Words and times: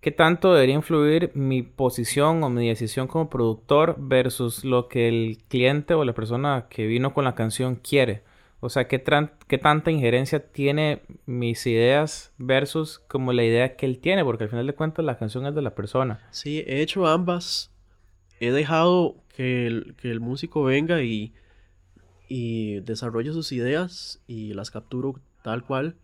¿qué 0.00 0.10
tanto 0.10 0.52
debería 0.52 0.74
influir 0.74 1.30
mi 1.34 1.62
posición 1.62 2.42
o 2.42 2.50
mi 2.50 2.68
decisión 2.68 3.06
como 3.06 3.30
productor 3.30 3.96
versus 3.98 4.64
lo 4.64 4.88
que 4.88 5.08
el 5.08 5.38
cliente 5.48 5.94
o 5.94 6.04
la 6.04 6.14
persona 6.14 6.66
que 6.68 6.86
vino 6.86 7.14
con 7.14 7.24
la 7.24 7.34
canción 7.34 7.76
quiere? 7.76 8.22
O 8.62 8.68
sea, 8.68 8.88
¿qué, 8.88 9.02
¿qué, 9.48 9.58
tanta 9.58 9.90
injerencia 9.90 10.52
tiene 10.52 11.02
mis 11.24 11.66
ideas 11.66 12.32
versus 12.36 12.98
como 12.98 13.32
la 13.32 13.42
idea 13.42 13.74
que 13.74 13.86
él 13.86 13.98
tiene? 13.98 14.22
Porque 14.22 14.44
al 14.44 14.50
final 14.50 14.66
de 14.66 14.74
cuentas 14.74 15.04
la 15.04 15.16
canción 15.16 15.46
es 15.46 15.54
de 15.54 15.62
la 15.62 15.74
persona. 15.74 16.20
Sí, 16.30 16.62
he 16.66 16.82
hecho 16.82 17.06
ambas. 17.06 17.70
He 18.38 18.52
dejado 18.52 19.16
que 19.34 19.66
el, 19.66 19.94
que 19.96 20.10
el 20.10 20.20
músico 20.20 20.62
venga 20.62 21.02
y, 21.02 21.32
y 22.28 22.80
desarrolle 22.80 23.32
sus 23.32 23.50
ideas 23.52 24.22
y 24.26 24.52
las 24.52 24.70
capturo 24.70 25.18
tal 25.42 25.64
cual. 25.64 25.96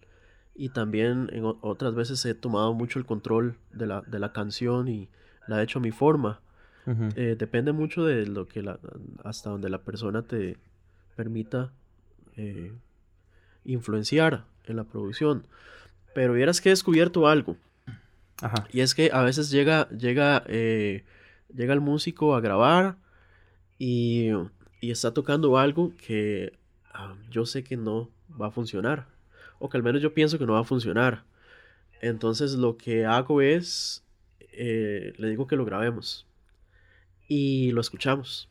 Y 0.58 0.70
también 0.70 1.28
en 1.32 1.44
otras 1.44 1.94
veces 1.94 2.24
he 2.24 2.34
tomado 2.34 2.72
mucho 2.72 2.98
el 2.98 3.04
control 3.04 3.56
de 3.72 3.86
la, 3.86 4.00
de 4.02 4.18
la 4.18 4.32
canción 4.32 4.88
y 4.88 5.08
la 5.46 5.60
he 5.60 5.64
hecho 5.64 5.78
a 5.78 5.82
mi 5.82 5.90
forma. 5.90 6.40
Eh, 7.16 7.34
depende 7.36 7.72
mucho 7.72 8.04
de 8.04 8.26
lo 8.26 8.46
que 8.46 8.62
la, 8.62 8.78
hasta 9.24 9.50
donde 9.50 9.68
la 9.68 9.78
persona 9.78 10.22
te 10.22 10.56
permita 11.16 11.72
eh, 12.36 12.72
influenciar 13.64 14.44
en 14.64 14.76
la 14.76 14.84
producción. 14.84 15.46
Pero 16.14 16.32
vieras 16.32 16.60
que 16.60 16.68
he 16.68 16.72
descubierto 16.72 17.26
algo. 17.26 17.56
Y 18.72 18.80
es 18.80 18.94
que 18.94 19.10
a 19.12 19.22
veces 19.22 19.50
llega, 19.50 19.88
llega, 19.90 20.44
eh, 20.46 21.04
llega 21.54 21.74
el 21.74 21.80
músico 21.80 22.34
a 22.36 22.40
grabar 22.40 22.96
y, 23.78 24.30
y 24.80 24.90
está 24.90 25.12
tocando 25.12 25.58
algo 25.58 25.92
que 25.96 26.52
ah, 26.94 27.14
yo 27.30 27.46
sé 27.46 27.64
que 27.64 27.76
no 27.76 28.10
va 28.40 28.48
a 28.48 28.50
funcionar. 28.50 29.06
O 29.58 29.68
que 29.68 29.76
al 29.76 29.82
menos 29.82 30.02
yo 30.02 30.14
pienso 30.14 30.38
que 30.38 30.46
no 30.46 30.54
va 30.54 30.60
a 30.60 30.64
funcionar. 30.64 31.24
Entonces 32.00 32.54
lo 32.54 32.76
que 32.76 33.06
hago 33.06 33.40
es, 33.40 34.04
eh, 34.52 35.12
le 35.16 35.28
digo 35.28 35.46
que 35.46 35.56
lo 35.56 35.64
grabemos. 35.64 36.26
Y 37.28 37.72
lo 37.72 37.80
escuchamos. 37.80 38.48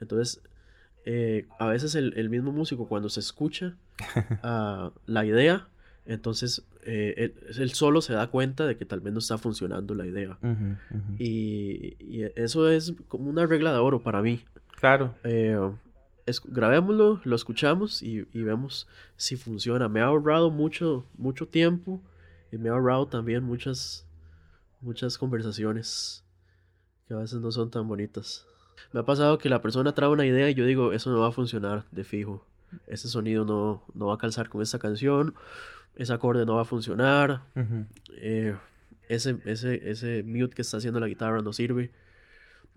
Entonces 0.00 0.40
eh, 1.08 1.46
a 1.60 1.68
veces 1.68 1.94
el, 1.94 2.28
mismo 2.28 2.50
músico 2.50 2.88
cuando 2.88 3.08
se 3.08 3.20
escucha 3.20 3.76
ah, 4.42 4.90
la 5.06 5.24
idea, 5.24 5.68
entonces 6.04 6.66
eh, 6.82 7.32
él, 7.58 7.70
solo 7.70 8.00
se 8.00 8.12
da 8.12 8.26
cuenta 8.26 8.66
de 8.66 8.76
que 8.76 8.84
tal 8.84 8.98
vez 8.98 9.12
no 9.12 9.20
está 9.20 9.38
funcionando 9.38 9.94
la 9.94 10.04
idea. 10.04 10.36
Y, 11.16 11.96
eso 12.34 12.68
es 12.68 12.92
como 13.06 13.30
una 13.30 13.46
regla 13.46 13.72
de 13.72 13.78
oro 13.78 14.02
para 14.02 14.20
mí. 14.20 14.44
Claro. 14.80 15.14
Eh, 16.26 16.32
grabémoslo, 16.44 17.20
lo 17.22 17.36
escuchamos 17.36 18.02
y, 18.02 18.22
vemos 18.34 18.88
si 19.16 19.36
funciona. 19.36 19.88
Me 19.88 20.00
ha 20.00 20.06
ahorrado 20.06 20.50
mucho, 20.50 21.06
mucho 21.16 21.46
tiempo 21.46 22.02
y 22.50 22.58
me 22.58 22.68
ha 22.68 22.72
ahorrado 22.72 23.06
también 23.06 23.44
muchas, 23.44 24.06
muchas 24.80 25.16
conversaciones 25.18 26.24
que 27.06 27.14
a 27.14 27.18
veces 27.18 27.40
no 27.40 27.52
son 27.52 27.70
tan 27.70 27.86
bonitas. 27.86 28.44
Me 28.92 29.00
ha 29.00 29.04
pasado 29.04 29.38
que 29.38 29.48
la 29.48 29.62
persona 29.62 29.94
trae 29.94 30.10
una 30.10 30.26
idea 30.26 30.50
y 30.50 30.54
yo 30.54 30.66
digo, 30.66 30.92
eso 30.92 31.10
no 31.10 31.20
va 31.20 31.28
a 31.28 31.32
funcionar 31.32 31.86
de 31.92 32.02
fijo. 32.02 32.44
Ese 32.88 33.08
sonido 33.08 33.44
no, 33.44 33.84
no 33.94 34.06
va 34.06 34.14
a 34.14 34.18
calzar 34.18 34.48
con 34.48 34.60
esta 34.62 34.80
canción. 34.80 35.34
Ese 35.94 36.12
acorde 36.12 36.44
no 36.44 36.56
va 36.56 36.62
a 36.62 36.66
funcionar. 36.66 37.42
Eh, 38.16 38.56
ese, 39.08 39.38
ese, 39.44 39.88
ese 39.88 40.24
mute 40.24 40.56
que 40.56 40.62
está 40.62 40.78
haciendo 40.78 40.98
la 40.98 41.06
guitarra 41.06 41.40
no 41.40 41.52
sirve 41.52 41.92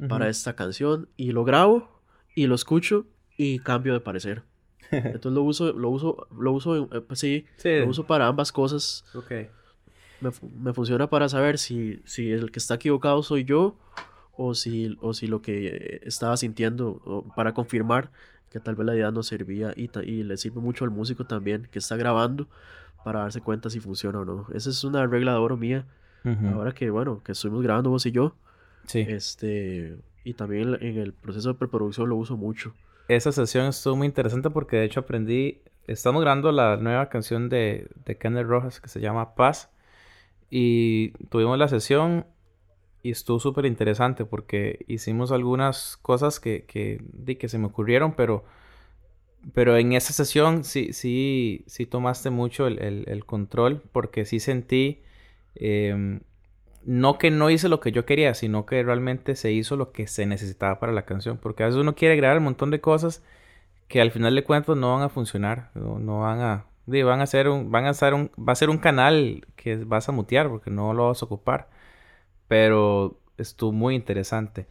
para 0.08 0.30
esta 0.30 0.55
canción. 0.55 1.09
Y 1.17 1.31
lo 1.31 1.44
grabo 1.44 2.00
y 2.36 2.45
lo 2.45 2.53
escucho 2.53 3.08
y 3.40 3.59
cambio 3.59 3.94
de 3.94 4.02
parecer. 4.02 4.44
Entonces 4.92 5.32
lo 5.32 5.44
uso, 5.44 5.72
lo 5.72 5.90
uso, 5.90 6.28
lo 6.38 6.52
uso, 6.52 6.90
eh, 6.94 7.02
pues 7.02 7.20
sí, 7.22 7.45
lo 7.64 7.88
uso 7.88 8.06
para 8.06 8.28
ambas 8.28 8.52
cosas. 8.52 9.06
Me, 10.20 10.30
me, 10.62 10.73
funciona 10.73 11.09
para 11.09 11.30
saber 11.30 11.58
si, 11.58 12.02
si 12.04 12.30
el 12.32 12.52
que 12.52 12.60
está 12.60 12.76
equivocado 12.76 13.23
soy 13.23 13.45
yo 13.45 13.78
o 14.36 14.54
si, 14.54 14.98
o 15.00 15.14
si 15.14 15.28
lo 15.28 15.42
que 15.42 16.02
estaba 16.04 16.36
sintiendo 16.36 17.23
para 17.38 17.54
confirmar 17.54 18.12
que 18.50 18.60
tal 18.60 18.76
vez 18.76 18.86
la 18.86 18.95
idea 18.95 19.12
no 19.12 19.23
servía 19.23 19.73
y, 19.73 19.90
y, 20.04 20.23
le 20.23 20.36
sirve 20.36 20.60
mucho 20.60 20.83
al 20.83 20.92
músico 20.92 21.26
también 21.26 21.70
que 21.72 21.80
está 21.80 21.95
grabando 21.95 22.49
para 23.05 23.22
darse 23.22 23.39
cuenta 23.39 23.70
si 23.70 23.80
funciona 23.80 24.20
o 24.20 24.26
no. 24.26 24.48
Esa 24.54 24.70
es 24.70 24.83
una 24.83 25.08
regla 25.08 25.32
de 25.32 25.38
oro 25.38 25.55
mía. 25.55 25.86
Ahora 26.54 26.73
que, 26.73 26.89
bueno, 26.89 27.23
que 27.23 27.32
estuvimos 27.32 27.64
grabando 27.64 27.89
vos 27.89 28.05
y 28.05 28.11
yo. 28.11 28.36
Sí. 28.86 28.99
Este, 29.08 29.98
y 30.26 30.33
también 30.33 30.78
en 30.82 30.98
el 30.98 31.14
proceso 31.14 31.54
de 31.54 31.55
preproducción 31.55 32.10
lo 32.10 32.17
uso 32.17 32.36
mucho. 32.36 32.73
Esa 33.09 33.31
sesión 33.31 33.65
estuvo 33.65 33.95
muy 33.95 34.05
interesante 34.05 34.52
porque 34.52 34.77
de 34.77 34.86
hecho 34.86 34.99
aprendí, 34.99 35.64
estamos 35.87 36.21
grabando 36.21 36.52
la 36.52 36.77
nueva 36.77 37.09
canción 37.09 37.49
de, 37.49 37.89
de 38.05 38.17
Kenneth 38.17 38.45
Rojas 38.45 38.80
que 38.80 38.87
se 38.87 39.02
llama 39.02 39.33
Paz. 39.33 39.71
Y 40.52 41.09
tuvimos 41.30 41.58
la 41.58 41.67
sesión 41.67 42.27
y 43.02 43.09
estuvo 43.09 43.39
súper 43.39 43.65
interesante 43.65 44.25
porque 44.25 44.86
hicimos 44.87 45.31
algunas 45.31 45.98
cosas 45.98 46.39
que, 46.39 46.65
que, 46.65 47.02
que 47.37 47.49
se 47.49 47.58
me 47.58 47.65
ocurrieron, 47.65 48.14
pero, 48.14 48.45
pero 49.53 49.75
en 49.75 49.93
esa 49.93 50.14
sesión 50.14 50.64
sí, 50.64 50.93
sí, 50.93 51.64
sí 51.65 51.87
tomaste 51.87 52.30
mucho 52.30 52.67
el, 52.67 53.25
control 53.25 53.81
porque 53.92 54.25
sí 54.25 54.39
sentí, 54.39 55.02
em, 55.55 56.19
no 56.86 57.17
que 57.17 57.32
no 57.32 57.50
hice 57.50 57.70
lo 57.70 57.80
que 57.80 57.92
yo 57.92 58.06
quería, 58.06 58.34
sino 58.34 58.66
que 58.66 58.82
realmente 58.84 59.36
se 59.36 59.52
hizo 59.52 59.76
lo 59.76 59.92
que 59.92 60.08
se 60.08 60.26
necesitaba 60.26 60.80
para 60.80 60.92
la 60.92 61.06
canción, 61.06 61.38
porque 61.38 61.64
a 61.64 61.67
veces 61.67 61.82
uno 61.82 61.95
quiere 61.95 62.16
grabar 62.16 62.38
un 62.38 62.45
montón 62.45 62.72
de 62.72 62.82
cosas 62.82 63.23
que 63.88 64.02
al 64.02 64.12
final 64.12 64.36
de 64.36 64.44
cuentas 64.44 64.78
no 64.78 64.94
van 64.94 65.04
a 65.04 65.10
funcionar, 65.10 65.72
no, 65.76 66.20
van 66.20 66.42
a... 66.42 66.66
Van 66.88 67.20
a 67.20 67.23
hacer 67.23 67.50
un, 67.50 67.70
van 67.70 67.86
a 67.86 67.92
un, 68.16 68.32
va 68.36 68.54
a 68.54 68.56
ser 68.56 68.72
un 68.72 68.80
canal 68.80 69.45
que 69.56 69.76
vas 69.76 70.10
a 70.10 70.12
mutear 70.12 70.50
porque 70.50 70.72
no 70.72 70.92
lo 70.95 71.10
vas 71.10 71.22
a 71.22 71.26
ocupar 71.26 71.70
pero 72.50 73.22
estuvo 73.38 73.72
muy 73.72 73.96
interesante. 73.96 74.67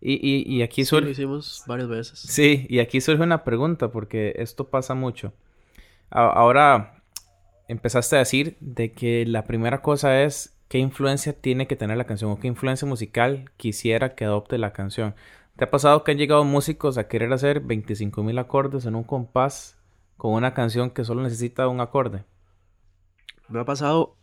Y, 0.00 0.14
y, 0.14 0.42
y 0.46 0.62
aquí 0.62 0.84
surge... 0.84 1.06
lo 1.06 1.10
hicimos 1.10 1.64
varias 1.66 1.88
veces. 1.88 2.18
Sí, 2.20 2.66
y 2.68 2.78
aquí 2.78 3.00
surge 3.00 3.22
una 3.22 3.42
pregunta, 3.42 3.90
porque 3.90 4.34
esto 4.36 4.68
pasa 4.68 4.94
mucho. 4.94 5.32
ahora 6.10 7.02
empezaste 7.68 8.16
a 8.16 8.18
decir 8.20 8.56
de 8.60 8.92
que 8.92 9.24
la 9.26 9.44
primera 9.44 9.80
cosa 9.80 10.22
es 10.22 10.54
qué 10.72 10.78
influencia 10.78 11.34
tiene 11.34 11.66
que 11.66 11.76
tener 11.76 11.98
la 11.98 12.04
canción 12.04 12.30
o 12.30 12.40
qué 12.40 12.48
influencia 12.48 12.88
musical 12.88 13.50
quisiera 13.58 14.14
que 14.14 14.24
adopte 14.24 14.56
la 14.56 14.72
canción. 14.72 15.14
¿Te 15.54 15.64
ha 15.64 15.70
pasado 15.70 16.02
que 16.02 16.12
han 16.12 16.16
llegado 16.16 16.44
músicos 16.44 16.96
a 16.96 17.08
querer 17.08 17.30
hacer 17.34 17.62
25.000 17.62 18.40
acordes 18.40 18.86
en 18.86 18.94
un 18.94 19.04
compás 19.04 19.76
con 20.16 20.32
una 20.32 20.54
canción 20.54 20.88
que 20.88 21.04
solo 21.04 21.20
necesita 21.22 21.68
un 21.68 21.82
acorde? 21.82 22.24
Me 23.50 23.60
ha 23.60 23.66
pasado 23.66 24.16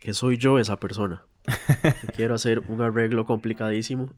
que 0.00 0.12
soy 0.12 0.38
yo 0.38 0.58
esa 0.58 0.80
persona. 0.80 1.22
Quiero 2.16 2.34
hacer 2.34 2.64
un 2.66 2.82
arreglo 2.82 3.24
complicadísimo. 3.24 4.08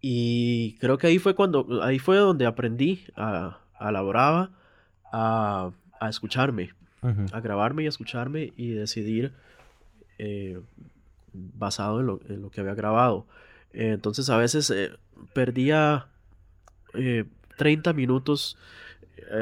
Y 0.00 0.76
creo 0.78 0.96
que 0.96 1.08
ahí 1.08 1.18
fue 1.18 1.34
cuando, 1.34 1.82
ahí 1.82 1.98
fue 1.98 2.18
donde 2.18 2.46
aprendí 2.46 3.04
a, 3.16 3.58
a 3.74 3.90
la 3.90 4.02
brava 4.02 4.52
a, 5.10 5.72
a 5.98 6.08
escucharme, 6.08 6.70
a 7.32 7.40
grabarme 7.40 7.82
y 7.82 7.86
a 7.86 7.88
escucharme 7.88 8.52
y 8.56 8.70
decidir 8.70 9.32
eh, 10.18 10.60
basado 11.32 12.00
en 12.00 12.42
lo, 12.42 12.50
que 12.50 12.60
había 12.60 12.74
grabado. 12.74 13.26
entonces 13.72 14.28
a 14.30 14.36
veces 14.36 14.70
eh, 14.70 14.90
perdía 15.32 16.08
30 17.56 17.90
eh, 17.90 17.94
minutos 17.94 18.56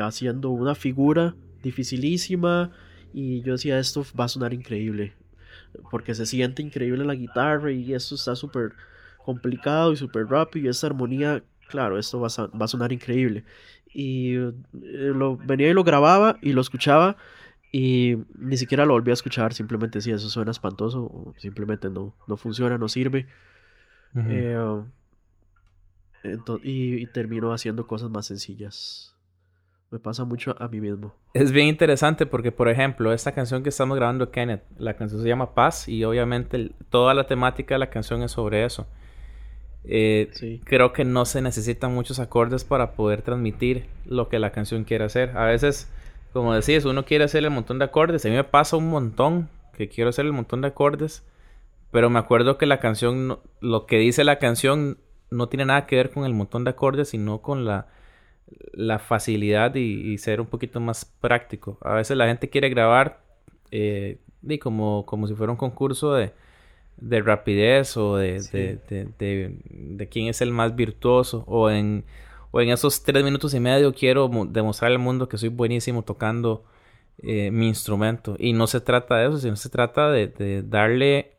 haciendo 0.00 0.50
una 0.50 0.74
figura 0.74 1.34
dificilísima 1.62 2.70
y 3.12 3.42
yo 3.42 3.52
decía 3.52 3.78
esto 3.78 4.04
va 4.18 4.24
a 4.24 4.28
sonar 4.28 4.52
increíble 4.52 5.14
porque 5.90 6.14
se 6.14 6.26
siente 6.26 6.62
increíble 6.62 7.04
la 7.04 7.14
guitarra 7.14 7.72
y 7.72 7.94
esto 7.94 8.14
está 8.14 8.36
súper 8.36 8.72
complicado 9.24 9.92
y 9.92 9.96
súper 9.96 10.26
rápido 10.26 10.66
y 10.66 10.68
esta 10.70 10.86
armonía, 10.86 11.42
claro, 11.68 11.98
esto 11.98 12.20
va 12.20 12.28
a, 12.28 12.68
sonar 12.68 12.92
increíble. 12.92 13.44
Y 13.92 14.34
eh, 14.34 14.52
lo, 14.72 15.36
venía 15.36 15.68
y 15.68 15.72
lo 15.72 15.84
grababa 15.84 16.38
y 16.42 16.52
lo 16.52 16.60
escuchaba 16.60 17.16
y 17.72 18.16
ni 18.38 18.56
siquiera 18.56 18.84
lo 18.84 18.94
volví 18.94 19.10
a 19.10 19.14
escuchar, 19.14 19.52
simplemente 19.52 20.00
si 20.00 20.10
eso 20.10 20.28
suena 20.28 20.50
espantoso 20.50 21.02
o 21.02 21.34
simplemente 21.38 21.90
no, 21.90 22.14
no 22.26 22.36
funciona, 22.36 22.78
no 22.78 22.88
sirve. 22.88 23.26
Eh, 24.14 24.56
y, 26.62 26.94
y 27.02 27.06
termino 27.08 27.52
haciendo 27.52 27.86
cosas 27.86 28.10
más 28.10 28.26
sencillas. 28.26 29.16
Me 29.90 30.00
pasa 30.00 30.24
mucho 30.24 30.56
a 30.58 30.66
mí 30.68 30.80
mismo. 30.80 31.14
Es 31.32 31.52
bien 31.52 31.68
interesante 31.68 32.26
porque, 32.26 32.50
por 32.50 32.68
ejemplo, 32.68 33.12
esta 33.12 33.32
canción 33.32 33.62
que 33.62 33.68
estamos 33.68 33.96
grabando, 33.96 34.30
Kenneth, 34.32 34.64
la 34.78 34.94
canción 34.94 35.22
se 35.22 35.28
llama 35.28 35.54
Paz 35.54 35.88
y 35.88 36.02
obviamente 36.02 36.72
toda 36.90 37.14
la 37.14 37.26
temática 37.26 37.76
de 37.76 37.78
la 37.78 37.90
canción 37.90 38.22
es 38.22 38.32
sobre 38.32 38.64
eso. 38.64 38.86
Eh, 39.84 40.60
creo 40.64 40.92
que 40.92 41.04
no 41.04 41.24
se 41.24 41.40
necesitan 41.40 41.94
muchos 41.94 42.18
acordes 42.18 42.64
para 42.64 42.92
poder 42.92 43.22
transmitir 43.22 43.86
lo 44.04 44.28
que 44.28 44.40
la 44.40 44.50
canción 44.50 44.82
quiere 44.82 45.04
hacer. 45.04 45.36
A 45.36 45.44
veces, 45.44 45.92
como 46.36 46.54
decís, 46.54 46.84
uno 46.84 47.04
quiere 47.04 47.24
hacer 47.24 47.44
el 47.44 47.50
montón 47.50 47.78
de 47.78 47.86
acordes. 47.86 48.24
A 48.24 48.28
mí 48.28 48.34
me 48.34 48.44
pasa 48.44 48.76
un 48.76 48.88
montón 48.88 49.48
que 49.74 49.88
quiero 49.88 50.10
hacer 50.10 50.26
el 50.26 50.32
montón 50.32 50.60
de 50.60 50.68
acordes. 50.68 51.24
Pero 51.90 52.10
me 52.10 52.18
acuerdo 52.18 52.58
que 52.58 52.66
la 52.66 52.78
canción, 52.78 53.38
lo 53.60 53.86
que 53.86 53.98
dice 53.98 54.24
la 54.24 54.38
canción 54.38 54.98
no 55.30 55.48
tiene 55.48 55.64
nada 55.64 55.86
que 55.86 55.96
ver 55.96 56.10
con 56.10 56.24
el 56.24 56.34
montón 56.34 56.64
de 56.64 56.70
acordes, 56.70 57.08
sino 57.10 57.40
con 57.42 57.64
la 57.64 57.86
la 58.72 58.98
facilidad 58.98 59.74
y, 59.74 60.16
ser 60.18 60.40
un 60.40 60.46
poquito 60.46 60.80
más 60.80 61.04
práctico. 61.04 61.78
A 61.82 61.94
veces 61.94 62.16
la 62.16 62.26
gente 62.26 62.48
quiere 62.48 62.68
grabar 62.68 63.20
eh, 63.70 64.18
como, 64.60 65.04
como 65.06 65.26
si 65.26 65.34
fuera 65.34 65.52
un 65.52 65.58
concurso 65.58 66.14
de, 66.14 66.32
de 66.96 67.22
rapidez 67.22 67.96
o 67.96 68.16
de, 68.16 68.40
de, 68.52 68.78
de, 69.18 69.56
de, 69.68 70.08
quién 70.08 70.28
es 70.28 70.40
el 70.40 70.50
más 70.50 70.76
virtuoso 70.76 71.44
o 71.46 71.70
en, 71.70 72.04
o 72.56 72.60
en 72.62 72.70
esos 72.70 73.02
tres 73.02 73.22
minutos 73.22 73.52
y 73.52 73.60
medio 73.60 73.92
quiero 73.92 74.30
demostrar 74.48 74.90
al 74.90 74.98
mundo 74.98 75.28
que 75.28 75.36
soy 75.36 75.50
buenísimo 75.50 76.04
tocando 76.04 76.64
eh, 77.18 77.50
mi 77.50 77.68
instrumento. 77.68 78.34
Y 78.38 78.54
no 78.54 78.66
se 78.66 78.80
trata 78.80 79.16
de 79.16 79.26
eso, 79.26 79.36
sino 79.36 79.56
se 79.56 79.68
trata 79.68 80.10
de, 80.10 80.62
darle 80.66 81.36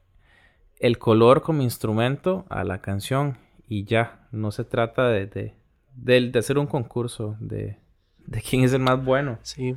el 0.77 0.99
color 0.99 1.41
como 1.41 1.63
instrumento 1.63 2.45
a 2.49 2.63
la 2.63 2.81
canción 2.81 3.39
y 3.67 3.83
ya. 3.83 4.27
No 4.31 4.51
se 4.51 4.63
trata 4.63 5.09
de, 5.09 5.25
de, 5.25 5.55
de, 6.29 6.37
hacer 6.37 6.59
un 6.59 6.67
concurso 6.67 7.35
de, 7.39 7.79
de 8.27 8.41
quién 8.43 8.63
es 8.63 8.73
el 8.73 8.81
más 8.81 9.03
bueno. 9.03 9.39
Sí. 9.41 9.75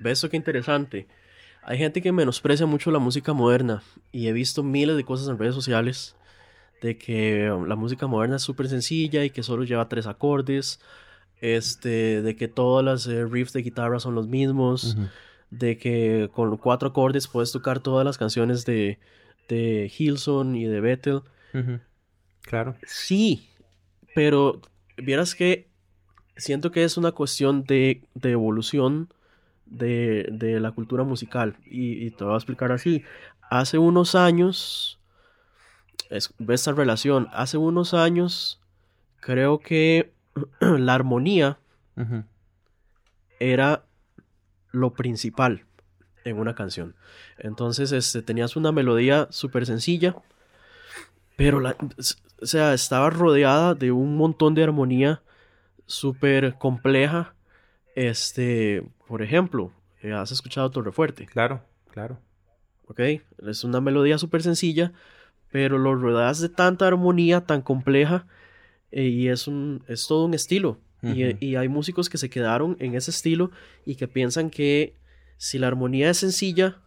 ¿Ves 0.00 0.26
qué 0.30 0.36
interesante? 0.36 1.08
Hay 1.62 1.78
gente 1.78 2.02
que 2.02 2.12
menosprecia 2.12 2.66
mucho 2.66 2.90
la 2.90 2.98
música 2.98 3.32
moderna 3.32 3.82
y 4.12 4.28
he 4.28 4.34
visto 4.34 4.62
miles 4.62 4.96
de 4.96 5.04
cosas 5.04 5.28
en 5.28 5.38
redes 5.38 5.54
sociales 5.54 6.14
de 6.84 6.98
que 6.98 7.50
um, 7.50 7.64
la 7.64 7.76
música 7.76 8.06
moderna 8.06 8.36
es 8.36 8.42
súper 8.42 8.68
sencilla 8.68 9.24
y 9.24 9.30
que 9.30 9.42
solo 9.42 9.64
lleva 9.64 9.88
tres 9.88 10.06
acordes, 10.06 10.80
este, 11.40 12.20
de 12.20 12.36
que 12.36 12.46
todas 12.46 12.84
las 12.84 13.06
eh, 13.06 13.24
riffs 13.24 13.54
de 13.54 13.62
guitarra 13.62 13.98
son 14.00 14.14
los 14.14 14.28
mismos, 14.28 14.98
de 15.48 15.78
que 15.78 16.28
con 16.34 16.54
cuatro 16.58 16.90
acordes 16.90 17.26
puedes 17.26 17.52
tocar 17.52 17.80
todas 17.80 18.04
las 18.04 18.18
canciones 18.18 18.66
de, 18.66 18.98
de 19.48 19.90
Hilson 19.96 20.56
y 20.56 20.66
de 20.66 20.80
Bethel. 20.82 21.22
Claro. 22.42 22.76
Sí, 22.86 23.48
pero 24.14 24.60
vieras 24.98 25.34
que 25.34 25.70
siento 26.36 26.70
que 26.70 26.84
es 26.84 26.98
una 26.98 27.12
cuestión 27.12 27.64
de, 27.64 28.02
de 28.14 28.32
evolución 28.32 29.08
de, 29.64 30.28
de, 30.32 30.60
la 30.60 30.72
cultura 30.72 31.02
musical. 31.02 31.56
Y, 31.64 32.10
te 32.10 32.24
voy 32.24 32.34
a 32.34 32.36
explicar 32.36 32.72
así. 32.72 33.02
Hace 33.48 33.78
unos 33.78 34.14
años, 34.14 35.00
es, 36.16 36.32
esta 36.48 36.72
relación, 36.72 37.28
hace 37.32 37.56
unos 37.58 37.94
años, 37.94 38.60
creo 39.20 39.58
que 39.58 40.12
la 40.60 40.94
armonía 40.94 41.58
era 43.38 43.84
lo 44.70 44.94
principal 44.94 45.64
en 46.24 46.38
una 46.38 46.54
canción. 46.54 46.94
Entonces, 47.38 47.92
este, 47.92 48.22
tenías 48.22 48.56
una 48.56 48.72
melodía 48.72 49.28
súper 49.30 49.66
sencilla, 49.66 50.16
pero 51.36 51.60
la, 51.60 51.76
o 52.40 52.46
sea, 52.46 52.74
estaba 52.74 53.10
rodeada 53.10 53.74
de 53.74 53.92
un 53.92 54.16
montón 54.16 54.54
de 54.54 54.64
armonía 54.64 55.22
súper 55.86 56.54
compleja. 56.58 57.34
Este, 57.94 58.84
por 59.06 59.22
ejemplo, 59.22 59.72
eh, 60.02 60.12
¿has 60.12 60.32
escuchado 60.32 60.70
Torre 60.70 60.92
Fuerte? 60.92 61.26
Claro, 61.26 61.62
claro. 61.90 62.18
Ok, 62.86 63.00
es 63.46 63.64
una 63.64 63.80
melodía 63.80 64.18
súper 64.18 64.42
sencilla, 64.42 64.92
pero 65.54 65.78
lo 65.78 65.94
rodeas 65.94 66.40
de 66.40 66.48
tanta 66.48 66.88
armonía 66.88 67.42
tan 67.42 67.62
compleja 67.62 68.26
eh, 68.90 69.04
y 69.04 69.28
es, 69.28 69.46
un, 69.46 69.84
es 69.86 70.08
todo 70.08 70.24
un 70.24 70.34
estilo. 70.34 70.80
y, 71.00 71.54
hay 71.54 71.68
músicos 71.68 72.08
que 72.08 72.18
se 72.18 72.28
quedaron 72.28 72.76
en 72.80 72.96
ese 72.96 73.12
estilo 73.12 73.52
y 73.86 73.94
que 73.94 74.08
piensan 74.08 74.50
que 74.50 74.96
si 75.36 75.60
la 75.60 75.68
armonía 75.68 76.10
es 76.10 76.18
sencilla, 76.18 76.78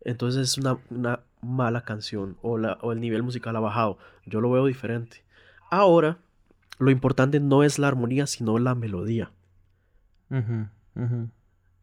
entonces 0.00 0.48
es 0.48 0.58
una, 0.58 0.76
una 0.90 1.20
mala 1.40 1.82
canción 1.82 2.36
o, 2.42 2.58
la, 2.58 2.78
o 2.82 2.90
el 2.90 3.00
nivel 3.00 3.22
musical 3.22 3.54
ha 3.54 3.60
bajado. 3.60 3.96
Yo 4.26 4.40
lo 4.40 4.50
veo 4.50 4.66
diferente. 4.66 5.22
Ahora, 5.70 6.18
lo 6.80 6.90
importante 6.90 7.38
no 7.38 7.62
es 7.62 7.78
la 7.78 7.86
armonía, 7.86 8.26
sino 8.26 8.58
la 8.58 8.74
melodía. 8.74 9.30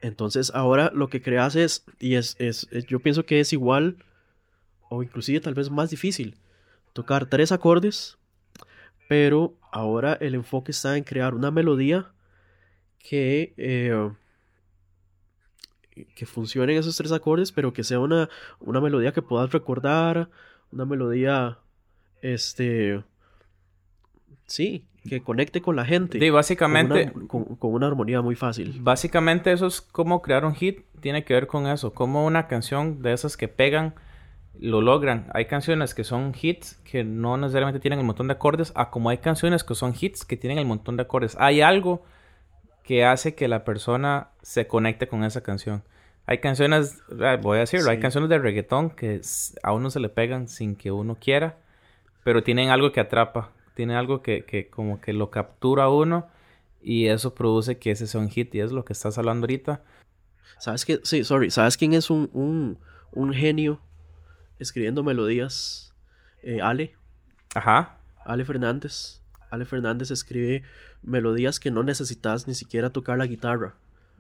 Entonces, 0.02 0.52
ahora 0.54 0.92
lo 0.94 1.08
que 1.08 1.22
creas 1.22 1.56
es, 1.56 1.86
y 2.02 2.16
es, 2.16 2.36
es, 2.38 2.68
yo 2.90 3.00
pienso 3.00 3.26
que 3.26 3.40
es 3.40 3.54
igual, 3.54 3.96
o 4.92 5.04
inclusive 5.04 5.40
tal 5.40 5.54
vez 5.54 5.70
más 5.70 5.90
difícil, 5.90 6.36
tocar 6.92 7.26
tres 7.26 7.54
acordes, 7.54 8.18
pero 9.08 9.56
ahora 9.72 10.18
el 10.20 10.36
enfoque 10.36 10.72
está 10.72 10.98
en 10.98 11.06
crear 11.06 11.34
una 11.34 11.50
melodía 11.50 12.12
que, 13.00 13.54
eh, 13.56 14.12
que 16.14 16.26
funcione 16.26 16.74
en 16.74 16.80
esos 16.80 16.98
tres 16.98 17.14
acordes, 17.14 17.54
pero 17.54 17.72
que 17.72 17.86
sea 17.86 18.00
una, 18.00 18.30
una 18.60 18.82
melodía 18.82 19.14
que 19.14 19.22
puedas 19.22 19.54
recordar, 19.54 20.30
una 20.74 20.84
melodía, 20.84 21.60
este, 22.22 23.02
Sí, 24.52 24.86
que 25.08 25.24
conecte 25.24 25.62
con 25.62 25.78
la 25.78 25.86
gente. 25.86 26.20
Sí, 26.20 26.30
básicamente. 26.30 27.14
Con 27.30 27.58
una, 27.62 27.88
armonía 27.88 28.22
muy 28.22 28.36
fácil. 28.36 28.80
Básicamente, 28.82 29.54
eso 29.54 29.68
es 29.68 29.80
como 29.80 30.22
crear 30.22 30.44
un 30.44 30.54
hit. 30.54 30.82
Tiene 31.00 31.24
que 31.24 31.34
ver 31.34 31.48
con 31.48 31.68
eso. 31.68 31.94
Como 31.94 32.26
una 32.26 32.48
canción 32.48 33.02
de 33.02 33.14
esas 33.14 33.38
que 33.38 33.48
pegan 33.48 33.96
lo 34.62 34.80
logran. 34.82 35.30
Hay 35.34 35.46
canciones 35.46 35.94
que 35.94 36.06
son 36.06 36.34
hits 36.40 36.80
que 36.86 37.04
no 37.04 37.36
necesariamente 37.36 37.82
tienen 37.82 38.00
el 38.00 38.06
montón 38.06 38.28
de 38.28 38.34
acordes, 38.34 38.72
a 38.76 38.90
como 38.90 39.10
hay 39.10 39.18
canciones 39.18 39.66
que 39.66 39.76
son 39.76 39.94
hits 40.00 40.24
que 40.24 40.38
tienen 40.38 40.58
el 40.58 40.66
montón 40.66 40.96
de 40.96 41.04
acordes. 41.04 41.36
Hay 41.38 41.60
algo 41.60 42.04
que 42.84 43.04
hace 43.04 43.36
que 43.36 43.50
la 43.50 43.66
persona 43.66 44.30
se 44.42 44.68
conecte 44.68 45.08
con 45.08 45.24
esa 45.26 45.42
canción. 45.42 45.84
Hay 46.26 46.38
canciones, 46.38 47.02
ah, 47.22 47.38
voy 47.42 47.58
a 47.58 47.62
decirlo, 47.62 47.92
hay 47.92 48.00
canciones 48.00 48.30
de 48.30 48.38
reggaetón 48.38 48.92
que 48.92 49.20
a 49.64 49.74
uno 49.74 49.90
se 49.90 50.00
le 50.00 50.08
pegan 50.08 50.48
sin 50.48 50.76
que 50.76 50.92
uno 50.92 51.18
quiera, 51.20 51.58
pero 52.24 52.44
tienen 52.44 52.70
algo 52.70 52.92
que 52.92 53.02
atrapa 53.02 53.52
tiene 53.74 53.96
algo 53.96 54.22
que, 54.22 54.46
que 54.46 54.70
como 54.70 55.02
que 55.02 55.14
lo 55.14 55.32
captura 55.32 55.90
uno 55.90 56.28
y 56.82 57.08
eso 57.08 57.34
produce 57.34 57.78
que 57.78 57.92
ese 57.92 58.08
sea 58.08 58.22
un 58.22 58.30
hit 58.30 58.54
y 58.56 58.60
es 58.60 58.72
lo 58.72 58.86
que 58.86 58.94
estás 58.94 59.18
hablando 59.18 59.46
ahorita. 59.46 59.84
¿Sabes 60.60 60.86
qué? 60.86 61.00
Sí, 61.04 61.24
sorry. 61.24 61.52
¿Sabes 61.52 61.78
quién 61.78 61.94
es 61.94 62.10
un, 62.10 62.30
un, 62.34 62.80
un 63.12 63.34
genio 63.34 63.82
escribiendo 64.62 65.04
melodías? 65.04 65.94
Eh, 66.44 66.62
Ale. 66.62 66.94
Ajá. 67.56 67.98
Ale 68.24 68.46
Fernández. 68.46 69.22
Ale 69.50 69.66
Fernández 69.66 70.12
escribe 70.12 70.64
melodías 71.02 71.60
que 71.60 71.72
no 71.72 71.84
necesitas 71.84 72.48
ni 72.48 72.54
siquiera 72.54 72.92
tocar 72.92 73.18
la 73.18 73.26
guitarra 73.26 73.74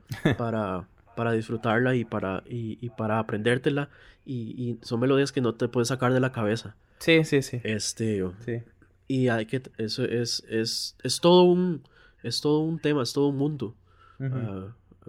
para, 0.37 0.87
para 1.15 1.31
disfrutarla 1.31 1.95
y 1.95 2.03
para, 2.03 2.43
y, 2.45 2.77
y 2.81 2.89
para 2.89 3.19
aprendértela. 3.19 3.89
Y, 4.25 4.55
y, 4.57 4.79
son 4.81 4.99
melodías 4.99 5.31
que 5.31 5.41
no 5.41 5.55
te 5.55 5.67
puedes 5.67 5.87
sacar 5.87 6.13
de 6.13 6.19
la 6.19 6.31
cabeza. 6.31 6.75
Sí, 6.99 7.23
sí, 7.23 7.41
sí. 7.41 7.61
Este. 7.63 8.23
Sí. 8.45 8.61
Y 9.07 9.27
hay 9.29 9.45
que, 9.45 9.61
eso 9.77 10.03
es, 10.03 10.43
es, 10.49 10.95
es 11.03 11.19
todo 11.19 11.43
un, 11.43 11.83
es 12.23 12.41
todo 12.41 12.59
un 12.59 12.79
tema, 12.79 13.03
es 13.03 13.13
todo 13.13 13.27
un 13.27 13.37
mundo. 13.37 13.75
Ah, 14.19 14.67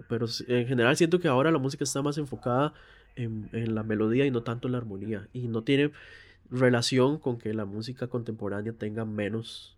pero 0.09 0.25
en 0.47 0.67
general 0.67 0.97
siento 0.97 1.19
que 1.19 1.27
ahora 1.27 1.51
la 1.51 1.59
música 1.59 1.83
está 1.83 2.01
más 2.01 2.17
enfocada 2.17 2.73
en, 3.15 3.49
en, 3.53 3.75
la 3.75 3.83
melodía 3.83 4.25
y 4.25 4.31
no 4.31 4.43
tanto 4.43 4.67
en 4.67 4.73
la 4.73 4.77
armonía. 4.79 5.27
Y 5.33 5.47
no 5.47 5.63
tiene 5.63 5.91
relación 6.49 7.17
con 7.17 7.37
que 7.37 7.53
la 7.53 7.65
música 7.65 8.07
contemporánea 8.07 8.73
tenga 8.73 9.05
menos 9.05 9.77